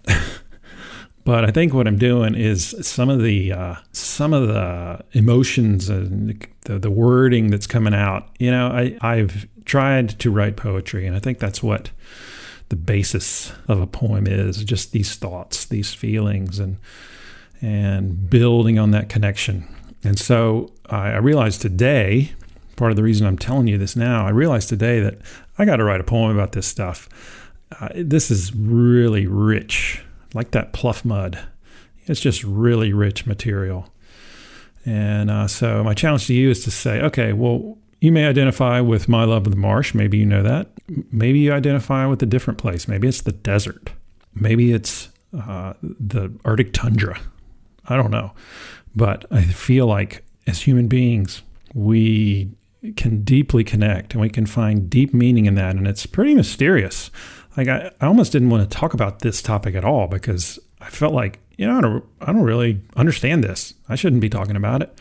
but 1.25 1.45
I 1.45 1.51
think 1.51 1.75
what 1.75 1.89
I'm 1.89 1.99
doing 1.99 2.35
is 2.35 2.75
some 2.87 3.11
of 3.11 3.21
the 3.21 3.53
uh, 3.53 3.75
some 3.93 4.33
of 4.33 4.47
the 4.49 5.05
emotions 5.13 5.89
and 5.89 6.47
the, 6.63 6.79
the 6.79 6.91
wording 6.91 7.51
that's 7.51 7.67
coming 7.67 7.95
out. 7.95 8.29
You 8.39 8.53
know, 8.53 8.69
I 8.69 8.97
I've 9.01 9.49
tried 9.65 10.11
to 10.21 10.31
write 10.31 10.57
poetry, 10.57 11.07
and 11.07 11.17
I 11.17 11.19
think 11.19 11.41
that's 11.41 11.63
what 11.63 11.91
the 12.75 12.81
basis 12.81 13.53
of 13.69 13.81
a 13.81 13.87
poem 13.87 14.27
is 14.27 14.65
just 14.65 14.91
these 14.91 15.15
thoughts, 15.15 15.65
these 15.67 15.95
feelings, 15.95 16.59
and 16.59 16.77
and 17.63 18.29
building 18.29 18.81
on 18.81 18.91
that 18.91 19.09
connection. 19.09 19.65
And 20.03 20.19
so 20.19 20.73
I 20.91 21.13
I 21.13 21.19
realized 21.19 21.63
today, 21.63 22.33
part 22.75 22.91
of 22.91 22.97
the 22.97 23.05
reason 23.05 23.29
I'm 23.29 23.39
telling 23.39 23.69
you 23.69 23.79
this 23.79 23.95
now, 23.95 24.27
I 24.27 24.31
realized 24.31 24.69
today 24.69 24.99
that 25.01 25.19
I 25.57 25.65
got 25.65 25.77
to 25.77 25.85
write 25.85 26.01
a 26.01 26.05
poem 26.05 26.37
about 26.37 26.51
this 26.51 26.67
stuff. 26.67 27.09
Uh, 27.81 27.91
this 27.95 28.29
is 28.29 28.53
really 28.55 29.29
rich, 29.29 30.03
like 30.35 30.51
that 30.51 30.73
pluff 30.73 31.05
mud. 31.05 31.39
It's 32.07 32.21
just 32.21 32.43
really 32.43 32.93
rich 32.93 33.25
material. 33.25 33.89
And 34.85 35.31
uh, 35.31 35.47
so 35.47 35.85
my 35.85 35.95
challenge 35.95 36.27
to 36.27 36.35
you 36.35 36.51
is 36.51 36.65
to 36.65 36.73
say, 36.73 37.01
okay, 37.03 37.33
well, 37.33 37.79
you 38.05 38.13
may 38.13 38.27
identify 38.27 38.83
with 38.83 39.09
My 39.09 39.25
Love 39.25 39.47
of 39.47 39.51
the 39.51 39.59
Marsh. 39.59 39.95
Maybe 39.95 40.19
you 40.19 40.27
know 40.27 40.43
that. 40.43 40.69
Maybe 41.11 41.39
you 41.39 41.55
identify 41.55 42.05
with 42.05 42.23
a 42.23 42.27
different 42.27 42.59
place. 42.59 42.87
Maybe 42.87 43.09
it's 43.09 43.23
the 43.23 43.33
desert. 43.33 43.93
Maybe 44.35 44.75
it's 44.75 45.09
uh, 45.33 45.73
the 45.83 46.31
Arctic 46.45 46.75
tundra. 46.75 47.19
I 47.89 47.97
don't 47.97 48.11
know. 48.11 48.33
But 48.95 49.25
I 49.31 49.43
feel 49.45 49.87
like 49.87 50.23
as 50.47 50.61
human 50.61 50.87
beings, 50.87 51.43
we 51.73 52.51
can 52.95 53.25
deeply 53.25 53.65
connect 53.65 54.13
and 54.13 54.21
we 54.21 54.29
can 54.29 54.45
find 54.45 54.91
deep 54.91 55.15
meaning 55.15 55.47
in 55.47 55.55
that. 55.55 55.75
And 55.75 55.89
it's 55.89 56.05
pretty 56.05 56.35
mysterious. 56.35 57.11
Like, 57.57 57.69
I, 57.69 57.91
I 58.03 58.07
almost 58.07 58.33
didn't 58.33 58.51
want 58.51 58.71
to 58.71 58.79
talk 58.79 58.93
about 58.93 59.21
this 59.21 59.41
topic 59.41 59.75
at 59.75 59.85
all 59.85 60.09
because 60.09 60.59
I 60.79 60.91
felt 60.91 61.15
like, 61.15 61.39
you 61.57 61.67
know, 61.67 61.79
I 61.79 61.81
don't, 61.81 62.05
I 62.21 62.27
don't 62.27 62.43
really 62.43 62.83
understand 62.97 63.43
this. 63.43 63.73
I 63.89 63.95
shouldn't 63.95 64.21
be 64.21 64.29
talking 64.29 64.57
about 64.57 64.83
it. 64.83 64.99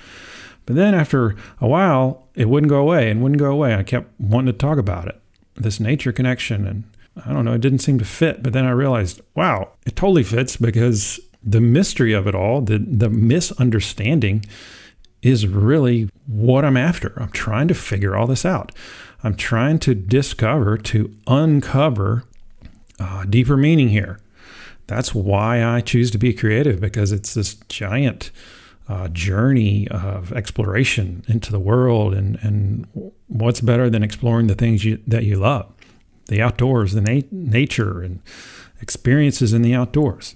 But 0.65 0.75
then 0.75 0.93
after 0.93 1.36
a 1.60 1.67
while, 1.67 2.27
it 2.36 2.50
wouldn't 2.50 2.70
go 2.70 2.79
away 2.79 3.10
and 3.10 3.22
wouldn't 3.22 3.39
go 3.39 3.51
away. 3.51 3.75
I 3.75 3.84
kept 3.84 4.20
wanting 4.20 4.53
to 4.53 4.58
talk 4.58 4.77
about 4.77 5.08
it, 5.08 5.20
this 5.55 5.79
nature 5.79 6.12
connection. 6.12 6.65
And 6.65 6.84
I 7.25 7.34
don't 7.34 7.46
know, 7.46 7.53
it 7.53 7.62
didn't 7.62 7.79
seem 7.79 8.00
to 8.00 8.05
fit. 8.05 8.43
But 8.43 8.53
then 8.53 8.65
I 8.65 8.72
realized, 8.72 9.22
wow, 9.36 9.72
it 9.86 9.96
totally 9.96 10.24
fits 10.24 10.58
because 10.58 11.20
the 11.43 11.62
mystery 11.62 12.13
of 12.13 12.27
it 12.27 12.36
all, 12.36 12.62
the, 12.62 12.77
the 12.77 13.10
misunderstanding, 13.10 14.46
is 15.22 15.48
really 15.48 16.10
what 16.27 16.65
I'm 16.65 16.77
after. 16.77 17.13
I'm 17.17 17.32
trying 17.32 17.67
to 17.70 17.74
figure 17.74 18.15
all 18.15 18.27
this 18.27 18.46
out. 18.46 18.72
I'm 19.24 19.36
trying 19.36 19.79
to 19.79 19.96
discover, 19.96 20.77
to 20.77 21.13
uncover 21.27 22.24
uh, 23.00 23.24
deeper 23.25 23.55
meaning 23.55 23.89
here. 23.89 24.20
That's 24.88 25.15
why 25.15 25.63
I 25.63 25.79
choose 25.79 26.12
to 26.12 26.17
be 26.17 26.34
creative 26.34 26.82
because 26.82 27.12
it's 27.12 27.34
this 27.34 27.55
giant 27.70 28.32
uh, 28.88 29.08
journey 29.10 29.88
of 29.90 30.34
exploration 30.34 31.24
into 31.28 31.52
the 31.52 31.60
world. 31.60 32.13
And, 32.13 32.38
and 32.42 33.12
what's 33.28 33.62
better 33.62 33.90
than 33.90 34.04
exploring 34.04 34.48
the 34.48 34.56
things 34.56 34.84
you, 34.84 35.00
that 35.08 35.24
you 35.24 35.38
love? 35.38 35.72
The 36.28 36.42
outdoors, 36.42 36.94
the 36.94 37.02
na- 37.02 37.28
nature, 37.32 38.02
and 38.02 38.22
experiences 38.82 39.54
in 39.54 39.62
the 39.62 39.74
outdoors. 39.74 40.36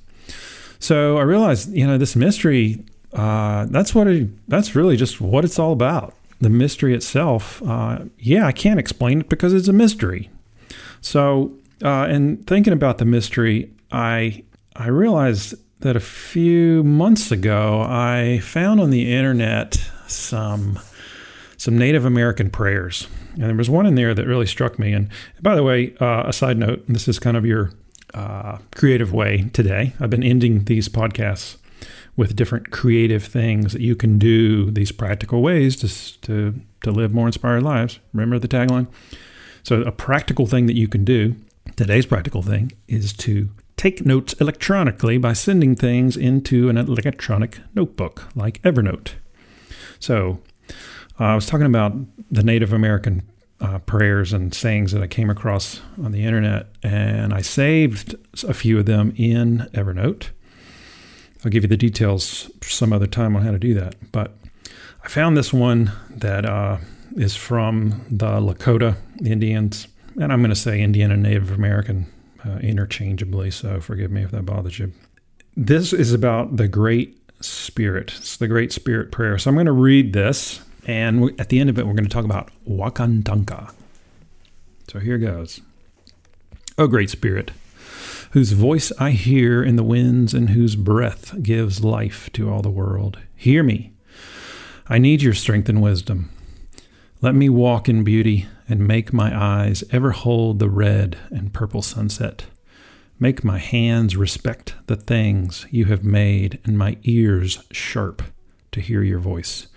So 0.79 1.17
I 1.17 1.23
realized, 1.23 1.73
you 1.73 1.87
know, 1.87 1.97
this 1.97 2.15
mystery, 2.15 2.83
uh, 3.13 3.65
that's 3.69 3.95
what 3.95 4.07
it, 4.07 4.29
that's 4.47 4.75
really 4.75 4.95
just 4.95 5.19
what 5.19 5.43
it's 5.43 5.59
all 5.59 5.73
about. 5.73 6.13
The 6.39 6.49
mystery 6.49 6.93
itself, 6.93 7.61
uh, 7.65 8.05
yeah, 8.19 8.45
I 8.45 8.51
can't 8.51 8.79
explain 8.79 9.21
it 9.21 9.29
because 9.29 9.53
it's 9.53 9.67
a 9.67 9.73
mystery. 9.73 10.29
So, 11.01 11.53
uh, 11.83 12.05
and 12.09 12.45
thinking 12.45 12.73
about 12.73 12.99
the 12.99 13.05
mystery, 13.05 13.71
I 13.91 14.43
I 14.75 14.87
realized 14.87 15.55
that 15.79 15.95
a 15.95 16.01
few 16.01 16.83
months 16.83 17.31
ago 17.31 17.81
I 17.81 18.39
found 18.39 18.79
on 18.79 18.89
the 18.89 19.13
internet 19.13 19.79
some 20.07 20.79
some 21.59 21.77
Native 21.77 22.05
American 22.05 22.51
prayers, 22.51 23.07
and 23.33 23.43
there 23.43 23.55
was 23.55 23.69
one 23.69 23.87
in 23.87 23.95
there 23.95 24.13
that 24.13 24.27
really 24.27 24.45
struck 24.45 24.77
me. 24.77 24.93
And 24.93 25.09
by 25.41 25.55
the 25.55 25.63
way, 25.63 25.95
uh, 25.99 26.23
a 26.27 26.33
side 26.33 26.57
note: 26.57 26.83
this 26.87 27.07
is 27.07 27.19
kind 27.19 27.35
of 27.35 27.45
your 27.45 27.71
uh, 28.13 28.59
creative 28.75 29.11
way 29.11 29.49
today. 29.53 29.93
I've 29.99 30.09
been 30.09 30.23
ending 30.23 30.65
these 30.65 30.87
podcasts 30.87 31.57
with 32.15 32.35
different 32.35 32.71
creative 32.71 33.23
things 33.23 33.73
that 33.73 33.81
you 33.81 33.95
can 33.95 34.17
do, 34.17 34.71
these 34.71 34.91
practical 34.91 35.41
ways 35.41 35.75
to 35.77 36.21
to 36.21 36.59
to 36.83 36.91
live 36.91 37.13
more 37.13 37.27
inspired 37.27 37.63
lives. 37.63 37.99
Remember 38.13 38.39
the 38.39 38.47
tagline. 38.47 38.87
So, 39.63 39.81
a 39.81 39.91
practical 39.91 40.45
thing 40.45 40.65
that 40.67 40.75
you 40.75 40.87
can 40.87 41.03
do. 41.03 41.35
Today's 41.75 42.05
practical 42.05 42.41
thing 42.41 42.71
is 42.87 43.11
to 43.13 43.49
take 43.77 44.05
notes 44.05 44.33
electronically 44.33 45.17
by 45.17 45.33
sending 45.33 45.75
things 45.75 46.17
into 46.17 46.67
an 46.67 46.77
electronic 46.77 47.59
notebook 47.75 48.27
like 48.35 48.61
Evernote. 48.63 49.11
So, 49.99 50.39
uh, 51.19 51.25
I 51.25 51.35
was 51.35 51.45
talking 51.45 51.65
about 51.65 51.93
the 52.29 52.43
Native 52.43 52.73
American 52.73 53.23
uh, 53.59 53.79
prayers 53.79 54.33
and 54.33 54.53
sayings 54.53 54.91
that 54.91 55.01
I 55.01 55.07
came 55.07 55.29
across 55.29 55.81
on 56.03 56.11
the 56.11 56.23
internet, 56.23 56.67
and 56.83 57.33
I 57.33 57.41
saved 57.41 58.15
a 58.47 58.53
few 58.53 58.79
of 58.79 58.85
them 58.85 59.13
in 59.15 59.69
Evernote. 59.73 60.29
I'll 61.45 61.51
give 61.51 61.63
you 61.63 61.69
the 61.69 61.77
details 61.77 62.51
some 62.63 62.91
other 62.91 63.07
time 63.07 63.35
on 63.35 63.43
how 63.43 63.51
to 63.51 63.59
do 63.59 63.73
that. 63.75 63.95
But 64.11 64.35
I 65.03 65.07
found 65.07 65.37
this 65.37 65.53
one 65.53 65.91
that 66.09 66.45
uh, 66.45 66.77
is 67.15 67.35
from 67.35 68.05
the 68.09 68.39
Lakota 68.39 68.97
Indians, 69.23 69.87
and 70.19 70.33
I'm 70.33 70.41
going 70.41 70.49
to 70.49 70.55
say 70.55 70.81
Indian 70.81 71.11
and 71.11 71.23
Native 71.23 71.51
American 71.51 72.07
uh, 72.47 72.59
interchangeably, 72.59 73.51
so 73.51 73.79
forgive 73.81 74.11
me 74.11 74.23
if 74.23 74.31
that 74.31 74.45
bothers 74.45 74.79
you. 74.79 74.93
This 75.55 75.91
is 75.91 76.13
about 76.13 76.57
the 76.57 76.67
Great 76.67 77.17
Spirit. 77.41 78.13
It's 78.17 78.37
the 78.37 78.47
Great 78.47 78.71
Spirit 78.71 79.11
Prayer. 79.11 79.37
So 79.37 79.49
I'm 79.49 79.55
going 79.55 79.65
to 79.65 79.71
read 79.71 80.13
this, 80.13 80.61
and 80.85 81.39
at 81.39 81.49
the 81.49 81.59
end 81.59 81.69
of 81.69 81.77
it, 81.77 81.85
we're 81.85 81.93
going 81.93 82.05
to 82.05 82.09
talk 82.09 82.25
about 82.25 82.51
Wakantanka. 82.67 83.73
So 84.87 84.99
here 84.99 85.17
goes. 85.17 85.61
O 86.77 86.87
Great 86.87 87.09
Spirit, 87.09 87.51
whose 88.31 88.51
voice 88.51 88.91
I 88.99 89.11
hear 89.11 89.63
in 89.63 89.75
the 89.77 89.83
winds 89.83 90.33
and 90.33 90.51
whose 90.51 90.75
breath 90.75 91.41
gives 91.41 91.83
life 91.83 92.29
to 92.33 92.49
all 92.49 92.61
the 92.61 92.69
world, 92.69 93.17
hear 93.35 93.63
me. 93.63 93.93
I 94.87 94.99
need 94.99 95.21
your 95.21 95.33
strength 95.33 95.67
and 95.69 95.81
wisdom. 95.81 96.29
Let 97.19 97.33
me 97.33 97.49
walk 97.49 97.89
in 97.89 98.03
beauty 98.03 98.45
and 98.67 98.87
make 98.87 99.13
my 99.13 99.35
eyes 99.35 99.83
ever 99.91 100.11
hold 100.11 100.59
the 100.59 100.69
red 100.69 101.17
and 101.29 101.53
purple 101.53 101.81
sunset. 101.81 102.45
Make 103.19 103.43
my 103.43 103.57
hands 103.57 104.15
respect 104.15 104.75
the 104.85 104.95
things 104.95 105.65
you 105.71 105.85
have 105.85 106.03
made 106.03 106.59
and 106.65 106.77
my 106.77 106.97
ears 107.03 107.63
sharp 107.71 108.21
to 108.71 108.81
hear 108.81 109.01
your 109.01 109.19
voice. 109.19 109.67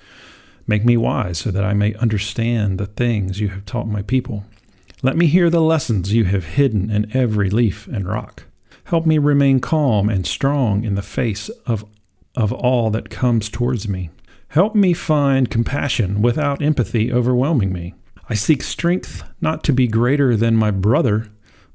Make 0.67 0.85
me 0.85 0.97
wise 0.97 1.39
so 1.39 1.51
that 1.51 1.65
I 1.65 1.73
may 1.73 1.95
understand 1.95 2.79
the 2.79 2.87
things 2.87 3.41
you 3.41 3.49
have 3.49 3.65
taught 3.65 3.89
my 3.89 4.03
people. 4.03 4.45
Let 5.03 5.17
me 5.17 5.27
hear 5.27 5.49
the 5.49 5.63
lessons 5.63 6.13
you 6.13 6.25
have 6.25 6.45
hidden 6.45 6.91
in 6.91 7.11
every 7.17 7.49
leaf 7.49 7.87
and 7.87 8.07
rock. 8.07 8.45
Help 8.85 9.07
me 9.07 9.19
remain 9.19 9.61
calm 9.61 10.11
and 10.11 10.27
strong 10.27 10.85
in 10.85 10.95
the 10.95 11.03
face 11.03 11.49
of, 11.67 11.85
of 12.37 12.53
all 12.53 12.91
that 12.91 13.09
comes 13.09 13.49
towards 13.49 13.89
me. 13.89 14.11
Help 14.49 14.75
me 14.75 14.93
find 14.93 15.49
compassion 15.49 16.21
without 16.21 16.61
empathy 16.61 17.13
overwhelming 17.13 17.73
me. 17.73 17.95
I 18.31 18.35
seek 18.35 18.63
strength 18.63 19.25
not 19.41 19.65
to 19.65 19.73
be 19.73 19.89
greater 19.89 20.37
than 20.37 20.55
my 20.55 20.71
brother, 20.71 21.27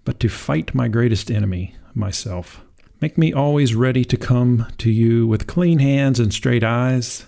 but 0.06 0.22
to 0.22 0.30
fight 0.30 0.74
my 0.74 0.88
greatest 0.88 1.30
enemy, 1.30 1.76
myself. 1.94 2.64
Make 3.02 3.18
me 3.18 3.34
always 3.34 3.76
ready 3.76 4.06
to 4.06 4.16
come 4.16 4.66
to 4.78 4.90
you 4.90 5.28
with 5.28 5.48
clean 5.48 5.80
hands 5.80 6.18
and 6.18 6.34
straight 6.34 6.64
eyes. 6.64 7.26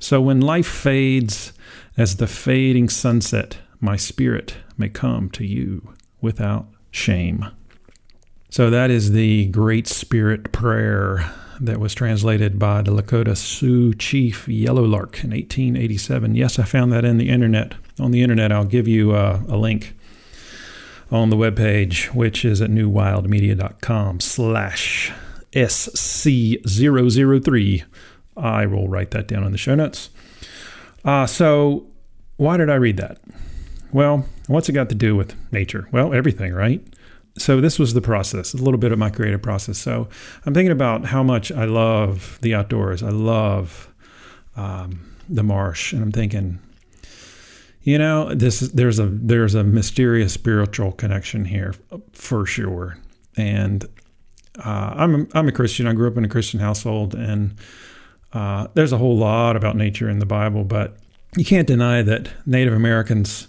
So 0.00 0.20
when 0.20 0.40
life 0.40 0.66
fades 0.66 1.52
as 1.96 2.16
the 2.16 2.26
fading 2.26 2.88
sunset, 2.88 3.58
my 3.78 3.94
spirit 3.94 4.56
may 4.76 4.88
come 4.88 5.30
to 5.30 5.46
you 5.46 5.94
without 6.20 6.66
shame. 6.90 7.46
So 8.50 8.70
that 8.70 8.90
is 8.90 9.12
the 9.12 9.46
Great 9.46 9.86
Spirit 9.86 10.50
Prayer 10.50 11.32
that 11.60 11.78
was 11.78 11.94
translated 11.94 12.58
by 12.58 12.82
the 12.82 12.90
Lakota 12.90 13.36
Sioux 13.36 13.94
chief 13.94 14.48
Yellow 14.48 14.84
Lark 14.84 15.22
in 15.22 15.30
1887. 15.30 16.34
Yes, 16.34 16.58
I 16.58 16.64
found 16.64 16.92
that 16.92 17.04
in 17.04 17.18
the 17.18 17.30
internet. 17.30 17.74
On 17.98 18.10
the 18.10 18.22
internet, 18.22 18.50
I'll 18.50 18.64
give 18.64 18.88
you 18.88 19.12
uh, 19.12 19.40
a 19.48 19.56
link 19.56 19.94
on 21.10 21.28
the 21.30 21.36
webpage, 21.36 22.14
which 22.14 22.44
is 22.44 22.60
at 22.60 22.68
newwildmedia.com 22.70 24.20
slash 24.20 25.12
SC003. 25.52 27.84
I 28.36 28.66
will 28.66 28.88
write 28.88 29.12
that 29.12 29.28
down 29.28 29.44
in 29.44 29.52
the 29.52 29.58
show 29.58 29.76
notes. 29.76 30.10
Uh, 31.04 31.26
so, 31.26 31.86
why 32.36 32.56
did 32.56 32.68
I 32.68 32.74
read 32.74 32.96
that? 32.96 33.20
Well, 33.92 34.26
what's 34.48 34.68
it 34.68 34.72
got 34.72 34.88
to 34.88 34.96
do 34.96 35.14
with 35.14 35.36
nature? 35.52 35.86
Well, 35.92 36.12
everything, 36.12 36.52
right? 36.52 36.84
so 37.36 37.60
this 37.60 37.78
was 37.78 37.94
the 37.94 38.00
process, 38.00 38.54
a 38.54 38.58
little 38.58 38.78
bit 38.78 38.92
of 38.92 38.98
my 38.98 39.10
creative 39.10 39.42
process. 39.42 39.78
So 39.78 40.08
I'm 40.46 40.54
thinking 40.54 40.72
about 40.72 41.06
how 41.06 41.22
much 41.22 41.50
I 41.50 41.64
love 41.64 42.38
the 42.42 42.54
outdoors. 42.54 43.02
I 43.02 43.10
love 43.10 43.92
um, 44.56 45.16
the 45.28 45.42
marsh, 45.42 45.92
and 45.92 46.02
I'm 46.02 46.12
thinking, 46.12 46.60
you 47.84 47.98
know, 47.98 48.34
this 48.34 48.60
there's 48.60 48.98
a 48.98 49.06
there's 49.06 49.54
a 49.54 49.62
mysterious 49.62 50.32
spiritual 50.32 50.92
connection 50.92 51.44
here 51.44 51.74
for 52.12 52.46
sure. 52.46 52.96
And 53.36 53.84
uh, 54.58 54.94
I'm 54.96 55.28
I'm 55.34 55.48
a 55.48 55.52
Christian. 55.52 55.86
I 55.86 55.92
grew 55.92 56.08
up 56.08 56.16
in 56.16 56.24
a 56.24 56.28
Christian 56.28 56.60
household, 56.60 57.14
and 57.14 57.54
uh, 58.32 58.68
there's 58.74 58.92
a 58.92 58.98
whole 58.98 59.16
lot 59.16 59.54
about 59.54 59.76
nature 59.76 60.08
in 60.08 60.18
the 60.18 60.26
Bible, 60.26 60.64
but 60.64 60.96
you 61.36 61.44
can't 61.44 61.66
deny 61.68 62.00
that 62.02 62.30
Native 62.46 62.72
Americans, 62.72 63.48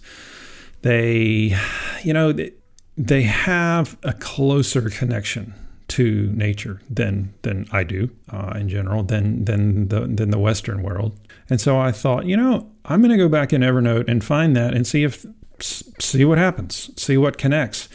they, 0.82 1.58
you 2.04 2.14
know. 2.14 2.32
They, 2.32 2.52
they 2.98 3.24
have 3.24 3.98
a 4.04 4.14
closer 4.14 4.90
connection 4.90 5.54
to 5.88 6.32
nature 6.34 6.82
than 6.90 7.34
than 7.42 7.68
I 7.72 7.84
do 7.84 8.10
uh, 8.32 8.54
in 8.56 8.70
general 8.70 9.04
than 9.04 9.46
than 9.46 9.90
the 9.90 10.02
than 10.02 10.32
the 10.32 10.40
Western 10.40 10.82
world. 10.82 11.20
And 11.50 11.60
so 11.60 11.78
I 11.78 11.92
thought, 11.92 12.26
you 12.26 12.38
know, 12.38 12.72
I'm 12.88 13.02
going 13.02 13.12
to 13.12 13.18
go 13.18 13.30
back 13.30 13.54
in 13.54 13.62
Evernote 13.62 14.08
and 14.08 14.24
find 14.24 14.56
that 14.56 14.74
and 14.74 14.86
see 14.86 15.04
if 15.04 15.26
see 15.60 16.26
what 16.26 16.38
happens, 16.38 16.90
see 17.02 17.18
what 17.18 17.38
connects. 17.38 17.90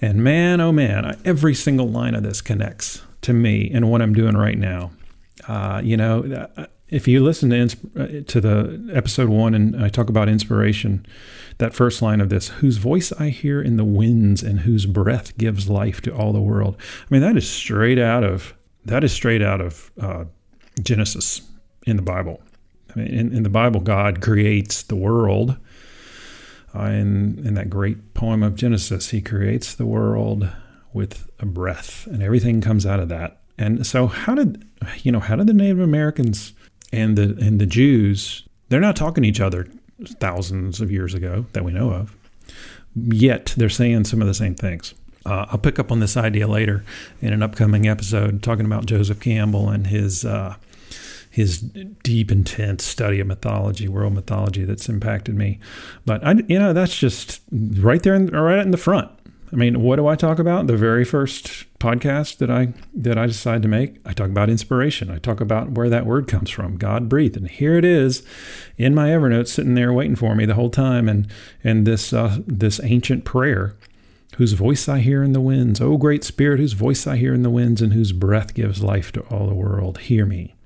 And 0.00 0.22
man, 0.22 0.60
oh 0.60 0.72
man, 0.72 1.20
every 1.24 1.54
single 1.54 1.88
line 1.88 2.14
of 2.14 2.22
this 2.22 2.40
connects 2.40 3.02
to 3.22 3.32
me 3.32 3.70
and 3.72 3.90
what 3.90 4.02
I'm 4.02 4.14
doing 4.14 4.36
right 4.36 4.58
now. 4.58 4.90
Uh, 5.46 5.80
you 5.82 5.96
know, 5.96 6.48
uh, 6.56 6.66
if 6.88 7.08
you 7.08 7.22
listen 7.22 7.50
to 7.50 7.76
uh, 7.96 8.22
to 8.26 8.40
the 8.40 8.90
episode 8.92 9.28
one 9.28 9.54
and 9.54 9.82
I 9.82 9.88
talk 9.88 10.08
about 10.08 10.28
inspiration, 10.28 11.06
that 11.58 11.74
first 11.74 12.02
line 12.02 12.20
of 12.20 12.28
this, 12.28 12.48
whose 12.48 12.76
voice 12.76 13.12
I 13.12 13.30
hear 13.30 13.62
in 13.62 13.76
the 13.76 13.84
winds 13.84 14.42
and 14.42 14.60
whose 14.60 14.86
breath 14.86 15.36
gives 15.38 15.68
life 15.68 16.00
to 16.02 16.14
all 16.14 16.32
the 16.32 16.40
world. 16.40 16.76
I 16.78 17.06
mean, 17.10 17.22
that 17.22 17.36
is 17.36 17.48
straight 17.48 17.98
out 17.98 18.24
of 18.24 18.54
that 18.84 19.04
is 19.04 19.12
straight 19.12 19.42
out 19.42 19.60
of 19.60 19.90
uh, 20.00 20.24
Genesis 20.82 21.42
in 21.86 21.96
the 21.96 22.02
Bible. 22.02 22.42
I 22.94 22.98
mean, 22.98 23.08
in, 23.08 23.36
in 23.36 23.42
the 23.42 23.48
Bible, 23.48 23.80
God 23.80 24.20
creates 24.20 24.82
the 24.82 24.96
world. 24.96 25.56
Uh, 26.74 26.84
in, 26.84 27.46
in 27.46 27.54
that 27.54 27.68
great 27.68 28.14
poem 28.14 28.42
of 28.42 28.54
Genesis, 28.54 29.10
He 29.10 29.20
creates 29.20 29.74
the 29.74 29.84
world 29.84 30.48
with 30.92 31.30
a 31.38 31.46
breath, 31.46 32.06
and 32.06 32.22
everything 32.22 32.60
comes 32.60 32.86
out 32.86 33.00
of 33.00 33.08
that. 33.10 33.40
And 33.58 33.86
so, 33.86 34.06
how 34.06 34.34
did 34.34 34.64
you 35.02 35.12
know? 35.12 35.20
How 35.20 35.36
did 35.36 35.46
the 35.46 35.54
Native 35.54 35.80
Americans 35.80 36.54
and 36.92 37.16
the 37.16 37.36
and 37.44 37.60
the 37.60 37.66
Jews? 37.66 38.48
They're 38.68 38.80
not 38.80 38.96
talking 38.96 39.22
to 39.22 39.28
each 39.28 39.40
other 39.40 39.68
thousands 40.18 40.80
of 40.80 40.90
years 40.90 41.14
ago 41.14 41.46
that 41.52 41.64
we 41.64 41.72
know 41.72 41.90
of. 41.90 42.16
Yet 42.94 43.54
they're 43.56 43.68
saying 43.68 44.04
some 44.04 44.20
of 44.20 44.26
the 44.26 44.34
same 44.34 44.54
things. 44.54 44.94
Uh, 45.24 45.46
I'll 45.50 45.58
pick 45.58 45.78
up 45.78 45.92
on 45.92 46.00
this 46.00 46.16
idea 46.16 46.48
later 46.48 46.84
in 47.20 47.32
an 47.32 47.42
upcoming 47.42 47.86
episode, 47.86 48.42
talking 48.42 48.66
about 48.66 48.86
Joseph 48.86 49.20
Campbell 49.20 49.68
and 49.68 49.86
his 49.86 50.24
uh, 50.24 50.56
his 51.32 51.60
deep, 52.02 52.30
intense 52.30 52.84
study 52.84 53.18
of 53.18 53.26
mythology, 53.26 53.88
world 53.88 54.12
mythology, 54.12 54.64
that's 54.64 54.90
impacted 54.90 55.34
me. 55.34 55.58
But 56.04 56.22
I, 56.22 56.34
you 56.46 56.58
know, 56.58 56.74
that's 56.74 56.96
just 56.96 57.40
right 57.50 58.02
there, 58.02 58.14
in, 58.14 58.26
right 58.26 58.58
in 58.58 58.70
the 58.70 58.76
front. 58.76 59.10
I 59.50 59.56
mean, 59.56 59.80
what 59.80 59.96
do 59.96 60.06
I 60.06 60.14
talk 60.14 60.38
about? 60.38 60.66
The 60.66 60.76
very 60.76 61.06
first 61.06 61.64
podcast 61.78 62.36
that 62.36 62.50
I 62.50 62.74
that 62.94 63.16
I 63.16 63.26
decided 63.26 63.62
to 63.62 63.68
make, 63.68 63.96
I 64.04 64.12
talk 64.12 64.28
about 64.28 64.50
inspiration. 64.50 65.10
I 65.10 65.18
talk 65.18 65.40
about 65.40 65.70
where 65.70 65.88
that 65.88 66.04
word 66.04 66.28
comes 66.28 66.50
from. 66.50 66.76
God 66.76 67.08
breathed, 67.08 67.36
and 67.38 67.48
here 67.48 67.76
it 67.76 67.84
is 67.84 68.22
in 68.76 68.94
my 68.94 69.08
Evernote, 69.08 69.48
sitting 69.48 69.74
there 69.74 69.92
waiting 69.92 70.16
for 70.16 70.34
me 70.34 70.44
the 70.44 70.54
whole 70.54 70.70
time, 70.70 71.08
and 71.08 71.26
and 71.64 71.86
this 71.86 72.12
uh, 72.12 72.40
this 72.46 72.78
ancient 72.84 73.24
prayer, 73.24 73.74
whose 74.36 74.52
voice 74.52 74.86
I 74.86 75.00
hear 75.00 75.22
in 75.22 75.32
the 75.32 75.40
winds. 75.40 75.80
O 75.80 75.96
great 75.96 76.24
Spirit, 76.24 76.60
whose 76.60 76.74
voice 76.74 77.06
I 77.06 77.16
hear 77.16 77.32
in 77.32 77.42
the 77.42 77.50
winds, 77.50 77.80
and 77.80 77.94
whose 77.94 78.12
breath 78.12 78.52
gives 78.52 78.82
life 78.82 79.12
to 79.12 79.22
all 79.22 79.46
the 79.46 79.54
world. 79.54 79.98
Hear 79.98 80.26
me. 80.26 80.56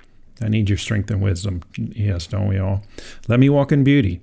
I 0.41 0.49
need 0.49 0.69
your 0.69 0.79
strength 0.79 1.11
and 1.11 1.23
wisdom. 1.23 1.63
Yes, 1.77 2.27
don't 2.27 2.49
we 2.49 2.59
all? 2.59 2.83
Let 3.29 3.41
me 3.41 3.49
walk 3.49 3.73
in 3.73 3.85
beauty. 3.85 4.21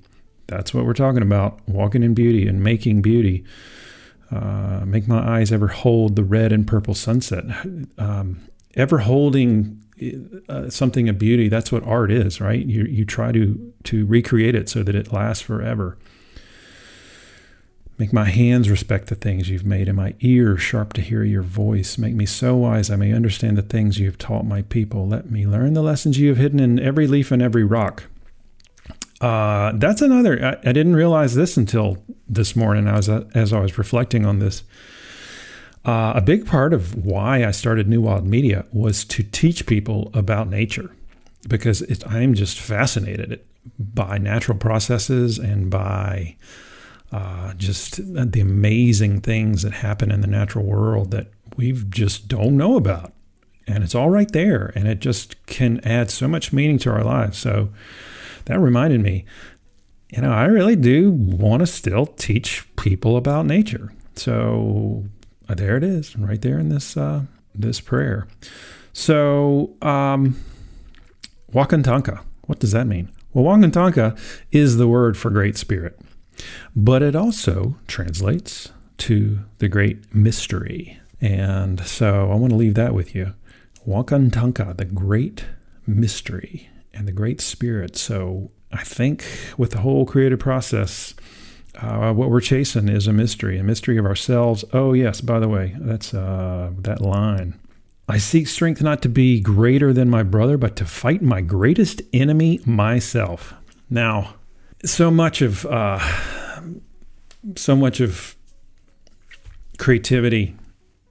That's 0.47 0.73
what 0.73 0.86
we're 0.86 0.93
talking 0.93 1.21
about. 1.21 1.60
Walking 1.67 2.04
in 2.04 2.13
beauty 2.13 2.47
and 2.47 2.63
making 2.63 3.02
beauty. 3.02 3.43
Uh, 4.32 4.84
make 4.86 5.08
my 5.08 5.38
eyes 5.38 5.52
ever 5.52 5.67
hold 5.67 6.15
the 6.15 6.23
red 6.23 6.52
and 6.52 6.67
purple 6.67 6.93
sunset. 6.93 7.45
Um, 7.97 8.41
ever 8.76 8.99
holding 8.99 9.82
uh, 10.49 10.69
something 10.69 11.08
of 11.10 11.17
beauty. 11.17 11.49
That's 11.49 11.71
what 11.71 11.84
art 11.84 12.12
is, 12.12 12.41
right? 12.41 12.65
You 12.65 12.84
you 12.86 13.06
try 13.06 13.32
to 13.32 13.73
to 13.84 14.06
recreate 14.06 14.56
it 14.56 14.69
so 14.69 14.84
that 14.84 14.95
it 14.95 15.13
lasts 15.13 15.43
forever. 15.43 15.97
Make 17.97 18.12
my 18.12 18.25
hands 18.25 18.69
respect 18.69 19.08
the 19.08 19.15
things 19.15 19.49
you've 19.49 19.65
made, 19.65 19.88
and 19.88 19.97
my 19.97 20.15
ears 20.21 20.62
sharp 20.62 20.93
to 20.93 21.01
hear 21.01 21.23
your 21.23 21.43
voice. 21.43 21.97
Make 21.97 22.15
me 22.15 22.25
so 22.25 22.56
wise 22.56 22.89
I 22.89 22.95
may 22.95 23.13
understand 23.13 23.56
the 23.56 23.62
things 23.62 23.99
you 23.99 24.08
have 24.08 24.17
taught 24.17 24.45
my 24.45 24.63
people. 24.63 25.08
Let 25.08 25.29
me 25.29 25.45
learn 25.45 25.73
the 25.73 25.84
lessons 25.84 26.17
you 26.17 26.29
have 26.29 26.38
hidden 26.38 26.60
in 26.60 26.79
every 26.79 27.06
leaf 27.06 27.32
and 27.32 27.41
every 27.41 27.63
rock. 27.63 28.06
Uh, 29.21 29.71
that's 29.75 30.01
another. 30.01 30.43
I, 30.43 30.69
I, 30.69 30.73
didn't 30.73 30.95
realize 30.95 31.36
this 31.36 31.56
until 31.56 32.03
this 32.27 32.56
morning. 32.56 32.88
As 32.88 33.08
as 33.08 33.53
I 33.53 33.60
was 33.60 33.77
reflecting 33.77 34.25
on 34.25 34.39
this. 34.39 34.63
Uh, 35.86 36.13
a 36.15 36.21
big 36.21 36.45
part 36.45 36.73
of 36.73 36.95
why 37.06 37.45
I 37.45 37.51
started 37.51 37.88
New 37.88 38.01
Wild 38.01 38.25
Media 38.25 38.65
was 38.71 39.03
to 39.06 39.21
teach 39.21 39.65
people 39.65 40.10
about 40.13 40.49
nature, 40.49 40.91
because 41.47 41.82
it, 41.84 42.06
I'm 42.08 42.34
just 42.34 42.60
fascinated 42.60 43.41
by 43.77 44.17
natural 44.17 44.58
processes 44.58 45.38
and 45.38 45.69
by 45.69 46.36
uh, 47.13 47.54
just 47.54 48.02
the 48.04 48.41
amazing 48.41 49.21
things 49.21 49.62
that 49.62 49.73
happen 49.73 50.12
in 50.12 50.21
the 50.21 50.28
natural 50.28 50.65
world 50.65 51.12
that 51.12 51.28
we 51.56 51.71
just 51.89 52.28
don't 52.28 52.58
know 52.58 52.76
about, 52.76 53.13
and 53.67 53.84
it's 53.84 53.95
all 53.95 54.10
right 54.10 54.32
there, 54.32 54.73
and 54.76 54.88
it 54.88 54.99
just 54.99 55.45
can 55.45 55.80
add 55.86 56.10
so 56.10 56.28
much 56.28 56.52
meaning 56.52 56.80
to 56.80 56.89
our 56.91 57.04
lives. 57.04 57.38
So 57.38 57.69
that 58.45 58.60
reminded 58.60 59.02
me, 59.02 59.26
you 60.10 60.21
know, 60.21 60.32
I 60.32 60.45
really 60.45 60.76
do 60.76 61.12
want 61.12 61.62
to 61.62 61.67
still 61.67 62.06
teach 62.06 62.65
people 62.76 63.15
about 63.17 63.45
nature. 63.45 63.93
So 64.15 65.06
uh, 65.49 65.56
there 65.56 65.78
it 65.78 65.84
is, 65.84 66.15
right 66.17 66.41
there 66.41 66.60
in 66.60 66.69
this 66.69 66.97
uh, 66.97 67.21
this 67.56 67.80
prayer. 67.82 68.28
So 68.93 69.76
um, 69.82 70.36
Wakantanka, 71.52 72.21
what 72.45 72.60
does 72.60 72.71
that 72.71 72.88
mean? 72.88 73.12
Well, 73.34 73.45
Wakantanka 73.45 74.19
is 74.52 74.78
the 74.78 74.88
word 74.88 75.17
for 75.17 75.32
Great 75.32 75.58
Spirit, 75.58 75.99
but 76.76 77.02
it 77.02 77.15
also 77.15 77.76
translates 77.88 78.72
to 79.00 79.39
the 79.58 79.67
Great 79.67 80.13
Mystery. 80.13 81.00
And 81.22 81.86
so 81.86 82.32
I 82.32 82.36
want 82.36 82.52
to 82.52 82.58
leave 82.58 82.76
that 82.76 82.93
with 82.93 83.15
you. 83.15 83.34
Wakantanka, 83.88 84.78
the 84.78 84.86
Great 84.86 85.46
Mystery 85.86 86.69
and 86.93 87.08
the 87.08 87.12
Great 87.12 87.41
Spirit. 87.41 87.96
So 87.98 88.52
I 88.72 88.84
think 88.84 89.26
with 89.58 89.72
the 89.72 89.80
whole 89.80 90.06
creative 90.06 90.39
process, 90.39 91.13
uh, 91.76 92.13
what 92.13 92.30
we're 92.30 92.41
chasing 92.41 92.88
is 92.88 93.08
a 93.08 93.13
mystery, 93.13 93.58
a 93.58 93.63
mystery 93.63 93.98
of 93.98 94.06
ourselves. 94.06 94.63
Oh, 94.74 94.93
yes, 94.93 95.22
by 95.22 95.39
the 95.39 95.50
way, 95.50 95.76
that's 95.80 96.13
uh, 96.13 96.72
that 96.80 97.02
line. 97.02 97.60
I 98.08 98.17
seek 98.17 98.48
strength 98.48 98.82
not 98.82 99.02
to 99.04 99.10
be 99.10 99.39
greater 99.39 99.93
than 99.93 100.10
my 100.10 100.24
brother, 100.24 100.58
but 100.58 100.76
to 100.76 100.86
fight 100.86 101.22
my 101.22 101.41
greatest 101.41 102.02
enemy, 102.12 102.60
myself. 102.65 103.54
Now, 103.89 104.36
so 104.86 105.10
much 105.12 105.41
of 105.41 105.65
uh, 105.65 106.00
so 107.56 107.76
much 107.76 108.00
of 108.00 108.36
creativity. 109.78 110.56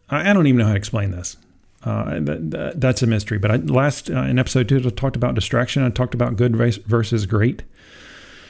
I, 0.08 0.30
I 0.30 0.32
don't 0.32 0.46
even 0.46 0.58
know 0.58 0.66
how 0.66 0.72
to 0.72 0.78
explain 0.78 1.10
this. 1.10 1.36
Uh, 1.84 2.20
that, 2.20 2.50
that, 2.52 2.80
that's 2.80 3.02
a 3.02 3.08
mystery. 3.08 3.38
But 3.38 3.50
I, 3.50 3.56
last 3.56 4.08
uh, 4.08 4.22
in 4.22 4.38
episode 4.38 4.68
two, 4.68 4.78
I 4.78 4.90
talked 4.90 5.16
about 5.16 5.34
distraction. 5.34 5.82
I 5.82 5.90
talked 5.90 6.14
about 6.14 6.36
good 6.36 6.54
versus 6.54 7.26
great. 7.26 7.64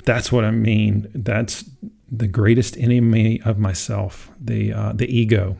That's 0.05 0.31
what 0.31 0.45
I 0.45 0.51
mean. 0.51 1.11
That's 1.15 1.65
the 2.11 2.27
greatest 2.27 2.77
enemy 2.77 3.41
of 3.43 3.59
myself, 3.59 4.31
the 4.39 4.73
uh, 4.73 4.93
the 4.93 5.07
ego, 5.07 5.57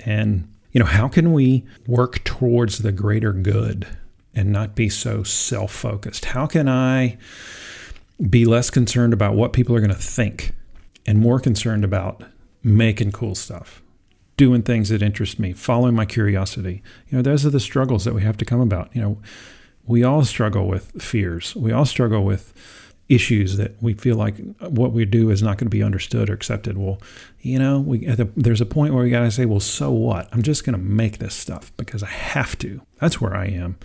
and 0.00 0.52
you 0.72 0.80
know 0.80 0.86
how 0.86 1.06
can 1.06 1.32
we 1.32 1.64
work 1.86 2.24
towards 2.24 2.78
the 2.78 2.90
greater 2.90 3.32
good 3.32 3.86
and 4.34 4.50
not 4.50 4.74
be 4.74 4.88
so 4.88 5.22
self 5.22 5.70
focused? 5.70 6.24
How 6.24 6.46
can 6.46 6.68
I 6.68 7.18
be 8.28 8.44
less 8.44 8.70
concerned 8.70 9.12
about 9.12 9.34
what 9.34 9.52
people 9.52 9.74
are 9.74 9.80
going 9.80 9.90
to 9.90 9.96
think 9.96 10.52
and 11.06 11.18
more 11.18 11.40
concerned 11.40 11.84
about 11.84 12.22
making 12.62 13.12
cool 13.12 13.34
stuff? 13.34 13.82
doing 14.36 14.62
things 14.62 14.88
that 14.88 15.02
interest 15.02 15.38
me, 15.38 15.52
following 15.52 15.94
my 15.94 16.04
curiosity. 16.04 16.82
You 17.08 17.18
know, 17.18 17.22
those 17.22 17.44
are 17.46 17.50
the 17.50 17.60
struggles 17.60 18.04
that 18.04 18.14
we 18.14 18.22
have 18.22 18.36
to 18.38 18.44
come 18.44 18.60
about. 18.60 18.90
You 18.94 19.02
know, 19.02 19.18
we 19.86 20.02
all 20.02 20.24
struggle 20.24 20.66
with 20.66 21.02
fears. 21.02 21.54
We 21.54 21.72
all 21.72 21.84
struggle 21.84 22.24
with 22.24 22.52
issues 23.08 23.56
that 23.58 23.80
we 23.82 23.92
feel 23.92 24.16
like 24.16 24.36
what 24.60 24.92
we 24.92 25.04
do 25.04 25.30
is 25.30 25.42
not 25.42 25.58
going 25.58 25.66
to 25.66 25.76
be 25.76 25.82
understood 25.82 26.30
or 26.30 26.34
accepted. 26.34 26.78
Well, 26.78 27.00
you 27.40 27.58
know, 27.58 27.80
we 27.80 28.06
the, 28.06 28.30
there's 28.36 28.60
a 28.60 28.66
point 28.66 28.94
where 28.94 29.04
we 29.04 29.10
got 29.10 29.20
to 29.20 29.30
say, 29.30 29.44
well, 29.44 29.60
so 29.60 29.90
what? 29.90 30.28
I'm 30.32 30.42
just 30.42 30.64
going 30.64 30.74
to 30.74 30.82
make 30.82 31.18
this 31.18 31.34
stuff 31.34 31.72
because 31.76 32.02
I 32.02 32.08
have 32.08 32.58
to. 32.58 32.80
That's 33.00 33.20
where 33.20 33.36
I 33.36 33.46
am, 33.46 33.76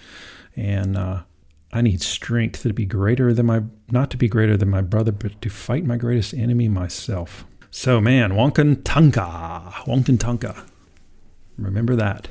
and 0.56 0.96
uh, 0.96 1.24
I 1.74 1.82
need 1.82 2.02
strength 2.02 2.64
to 2.64 2.74
be 2.74 2.86
greater 2.86 3.34
than 3.34 3.46
my, 3.46 3.64
not 3.92 4.10
to 4.12 4.18
be 4.18 4.28
greater 4.28 4.58
than 4.58 4.70
my 4.70 4.82
brother, 4.82 5.12
but 5.12 5.42
to 5.42 5.50
fight 5.50 5.86
my 5.86 5.98
greatest 5.98 6.34
enemy, 6.34 6.70
myself. 6.70 7.46
So, 7.72 8.00
man. 8.00 8.32
Wakantanka. 8.32 10.66
Remember 11.58 11.96
that. 11.96 12.30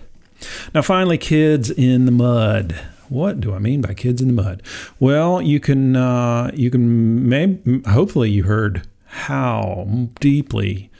Now, 0.75 0.83
finally, 0.83 1.19
kids 1.19 1.71
in 1.71 2.07
the 2.07 2.13
mud. 2.13 2.79
What 3.09 3.41
do 3.41 3.55
I 3.55 3.59
mean 3.59 3.83
by 3.83 3.95
kids 3.95 4.21
in 4.21 4.29
the 4.29 4.43
mud? 4.43 4.63
Well, 4.99 5.41
you 5.41 5.61
can, 5.61 5.97
uh, 5.97 6.51
you 6.55 6.71
can, 6.71 7.29
maybe, 7.29 7.83
hopefully, 7.89 8.31
you 8.31 8.45
heard 8.45 8.87
how 9.05 9.87
deeply 10.21 10.91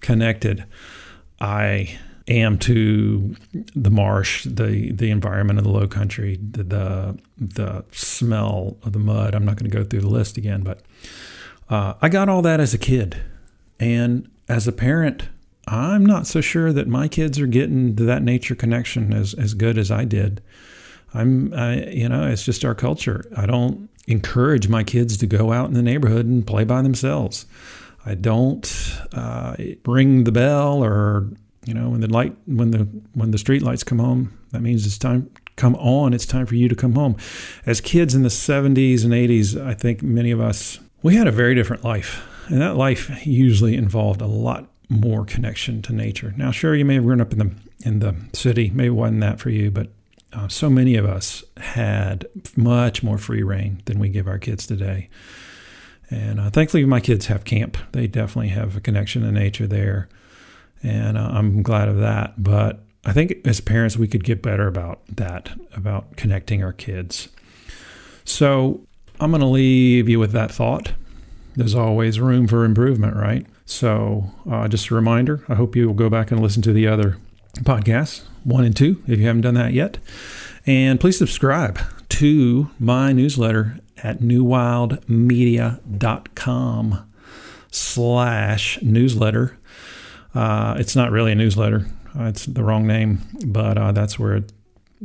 connected 0.00 0.64
I 1.40 1.98
am 2.28 2.58
to 2.58 3.34
the 3.74 3.90
marsh, 3.90 4.44
the 4.44 4.92
the 4.92 5.10
environment 5.10 5.58
of 5.58 5.64
the 5.64 5.70
low 5.70 5.86
country, 5.86 6.38
the 6.40 6.64
the, 6.64 7.18
the 7.36 7.84
smell 7.92 8.76
of 8.82 8.92
the 8.92 8.98
mud. 8.98 9.34
I'm 9.34 9.44
not 9.44 9.56
going 9.56 9.70
to 9.70 9.76
go 9.76 9.84
through 9.84 10.00
the 10.00 10.08
list 10.08 10.36
again, 10.36 10.62
but 10.62 10.82
uh, 11.68 11.94
I 12.00 12.08
got 12.08 12.28
all 12.28 12.42
that 12.42 12.60
as 12.60 12.74
a 12.74 12.78
kid. 12.78 13.16
And 13.80 14.30
as 14.48 14.66
a 14.66 14.72
parent, 14.72 15.28
I'm 15.66 16.04
not 16.04 16.26
so 16.26 16.40
sure 16.40 16.72
that 16.72 16.88
my 16.88 17.08
kids 17.08 17.38
are 17.38 17.46
getting 17.46 17.94
that 17.96 18.22
nature 18.22 18.54
connection 18.54 19.12
as, 19.12 19.34
as 19.34 19.54
good 19.54 19.76
as 19.78 19.90
I 19.90 20.04
did. 20.04 20.42
I'm, 21.14 21.52
I, 21.54 21.84
you 21.86 22.08
know, 22.08 22.26
it's 22.26 22.44
just 22.44 22.64
our 22.64 22.74
culture. 22.74 23.24
I 23.36 23.46
don't 23.46 23.88
encourage 24.06 24.68
my 24.68 24.82
kids 24.82 25.16
to 25.18 25.26
go 25.26 25.52
out 25.52 25.68
in 25.68 25.74
the 25.74 25.82
neighborhood 25.82 26.26
and 26.26 26.46
play 26.46 26.64
by 26.64 26.82
themselves. 26.82 27.46
I 28.06 28.14
don't 28.14 28.98
uh, 29.12 29.56
ring 29.84 30.24
the 30.24 30.32
bell 30.32 30.82
or, 30.82 31.28
you 31.68 31.74
know, 31.74 31.90
when 31.90 32.00
the 32.00 32.10
light, 32.10 32.34
when 32.46 32.70
the 32.70 32.88
when 33.12 33.30
the 33.30 33.36
street 33.36 33.60
lights 33.60 33.84
come 33.84 33.98
home, 33.98 34.32
that 34.52 34.62
means 34.62 34.86
it's 34.86 34.96
time 34.96 35.30
come 35.56 35.74
on. 35.74 36.14
It's 36.14 36.24
time 36.24 36.46
for 36.46 36.54
you 36.54 36.66
to 36.66 36.74
come 36.74 36.94
home. 36.94 37.16
As 37.66 37.82
kids 37.82 38.14
in 38.14 38.22
the 38.22 38.30
70s 38.30 39.04
and 39.04 39.12
80s, 39.12 39.60
I 39.60 39.74
think 39.74 40.02
many 40.02 40.30
of 40.30 40.40
us 40.40 40.78
we 41.02 41.16
had 41.16 41.26
a 41.26 41.30
very 41.30 41.54
different 41.54 41.84
life 41.84 42.26
and 42.48 42.62
that 42.62 42.76
life 42.76 43.26
usually 43.26 43.74
involved 43.74 44.22
a 44.22 44.26
lot 44.26 44.70
more 44.88 45.26
connection 45.26 45.82
to 45.82 45.92
nature. 45.92 46.32
Now, 46.38 46.52
sure, 46.52 46.74
you 46.74 46.86
may 46.86 46.94
have 46.94 47.04
grown 47.04 47.20
up 47.20 47.32
in 47.32 47.38
the 47.38 47.50
in 47.84 47.98
the 47.98 48.14
city, 48.32 48.70
maybe 48.70 48.88
wasn't 48.88 49.20
that 49.20 49.38
for 49.38 49.50
you, 49.50 49.70
but 49.70 49.88
uh, 50.32 50.48
so 50.48 50.70
many 50.70 50.96
of 50.96 51.04
us 51.04 51.44
had 51.58 52.26
much 52.56 53.02
more 53.02 53.18
free 53.18 53.42
reign 53.42 53.82
than 53.84 53.98
we 53.98 54.08
give 54.08 54.26
our 54.26 54.38
kids 54.38 54.66
today. 54.66 55.10
And 56.10 56.40
uh, 56.40 56.48
thankfully, 56.48 56.86
my 56.86 57.00
kids 57.00 57.26
have 57.26 57.44
camp. 57.44 57.76
They 57.92 58.06
definitely 58.06 58.48
have 58.48 58.74
a 58.74 58.80
connection 58.80 59.20
to 59.22 59.30
nature 59.30 59.66
there, 59.66 60.08
and 60.82 61.18
uh, 61.18 61.30
I'm 61.32 61.62
glad 61.62 61.88
of 61.88 61.98
that. 61.98 62.42
But 62.42 62.80
I 63.04 63.12
think 63.12 63.46
as 63.46 63.60
parents, 63.60 63.96
we 63.96 64.08
could 64.08 64.24
get 64.24 64.42
better 64.42 64.66
about 64.66 65.00
that, 65.08 65.50
about 65.74 66.16
connecting 66.16 66.62
our 66.62 66.72
kids. 66.72 67.28
So 68.24 68.80
I'm 69.20 69.30
going 69.30 69.40
to 69.40 69.46
leave 69.46 70.08
you 70.08 70.18
with 70.18 70.32
that 70.32 70.50
thought 70.50 70.92
there's 71.58 71.74
always 71.74 72.18
room 72.20 72.46
for 72.46 72.64
improvement, 72.64 73.16
right? 73.16 73.44
So, 73.66 74.30
uh, 74.48 74.68
just 74.68 74.90
a 74.90 74.94
reminder 74.94 75.44
I 75.48 75.56
hope 75.56 75.74
you 75.74 75.88
will 75.88 75.94
go 75.94 76.08
back 76.08 76.30
and 76.30 76.40
listen 76.40 76.62
to 76.62 76.72
the 76.72 76.86
other 76.86 77.16
podcasts, 77.62 78.22
one 78.44 78.64
and 78.64 78.76
two, 78.76 79.02
if 79.08 79.18
you 79.18 79.26
haven't 79.26 79.42
done 79.42 79.54
that 79.54 79.72
yet. 79.72 79.98
And 80.66 81.00
please 81.00 81.18
subscribe 81.18 81.80
to 82.10 82.70
my 82.78 83.12
newsletter 83.12 83.80
at 84.04 84.20
newwildmedia.com 84.20 87.10
slash 87.72 88.80
newsletter. 88.80 89.57
Uh, 90.38 90.76
it's 90.78 90.94
not 90.94 91.10
really 91.10 91.32
a 91.32 91.34
newsletter. 91.34 91.84
Uh, 92.16 92.26
it's 92.26 92.46
the 92.46 92.62
wrong 92.62 92.86
name, 92.86 93.18
but 93.44 93.76
uh, 93.76 93.90
that's 93.90 94.20
where 94.20 94.36
it, 94.36 94.52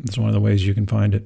it's 0.04 0.16
one 0.16 0.30
of 0.30 0.36
the 0.36 0.40
ways 0.40 0.66
you 0.66 0.76
can 0.76 0.86
find 0.86 1.16
it. 1.16 1.26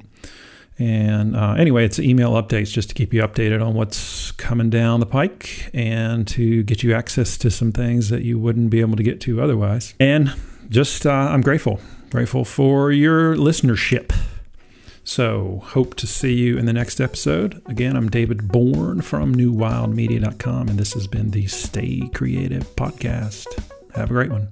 And 0.80 1.36
uh, 1.36 1.56
anyway, 1.58 1.84
it's 1.84 2.00
email 2.00 2.32
updates 2.32 2.72
just 2.72 2.88
to 2.88 2.96
keep 2.96 3.14
you 3.14 3.22
updated 3.22 3.66
on 3.66 3.74
what's 3.74 4.32
coming 4.32 4.70
down 4.70 5.02
the 5.02 5.06
pike 5.06 5.70
and 5.74 6.26
to 6.30 6.64
get 6.64 6.84
you 6.84 6.94
access 6.94 7.38
to 7.40 7.52
some 7.52 7.74
things 7.74 8.08
that 8.08 8.22
you 8.22 8.40
wouldn't 8.40 8.70
be 8.70 8.80
able 8.80 8.96
to 8.96 9.04
get 9.04 9.20
to 9.22 9.42
otherwise. 9.42 9.94
And 10.00 10.34
just, 10.70 11.06
uh, 11.06 11.12
I'm 11.12 11.42
grateful, 11.42 11.82
grateful 12.10 12.46
for 12.46 12.94
your 12.94 13.36
listenership. 13.36 14.16
So, 15.04 15.64
hope 15.66 15.96
to 15.96 16.08
see 16.08 16.34
you 16.34 16.58
in 16.58 16.66
the 16.66 16.74
next 16.74 17.02
episode. 17.02 17.62
Again, 17.66 17.98
I'm 17.98 18.10
David 18.10 18.48
Bourne 18.48 19.02
from 19.02 19.36
newwildmedia.com, 19.36 20.70
and 20.70 20.80
this 20.80 20.94
has 20.94 21.08
been 21.08 21.32
the 21.32 21.48
Stay 21.48 22.10
Creative 22.14 22.64
Podcast. 22.78 23.48
Have 23.98 24.12
a 24.12 24.14
great 24.14 24.30
one. 24.30 24.48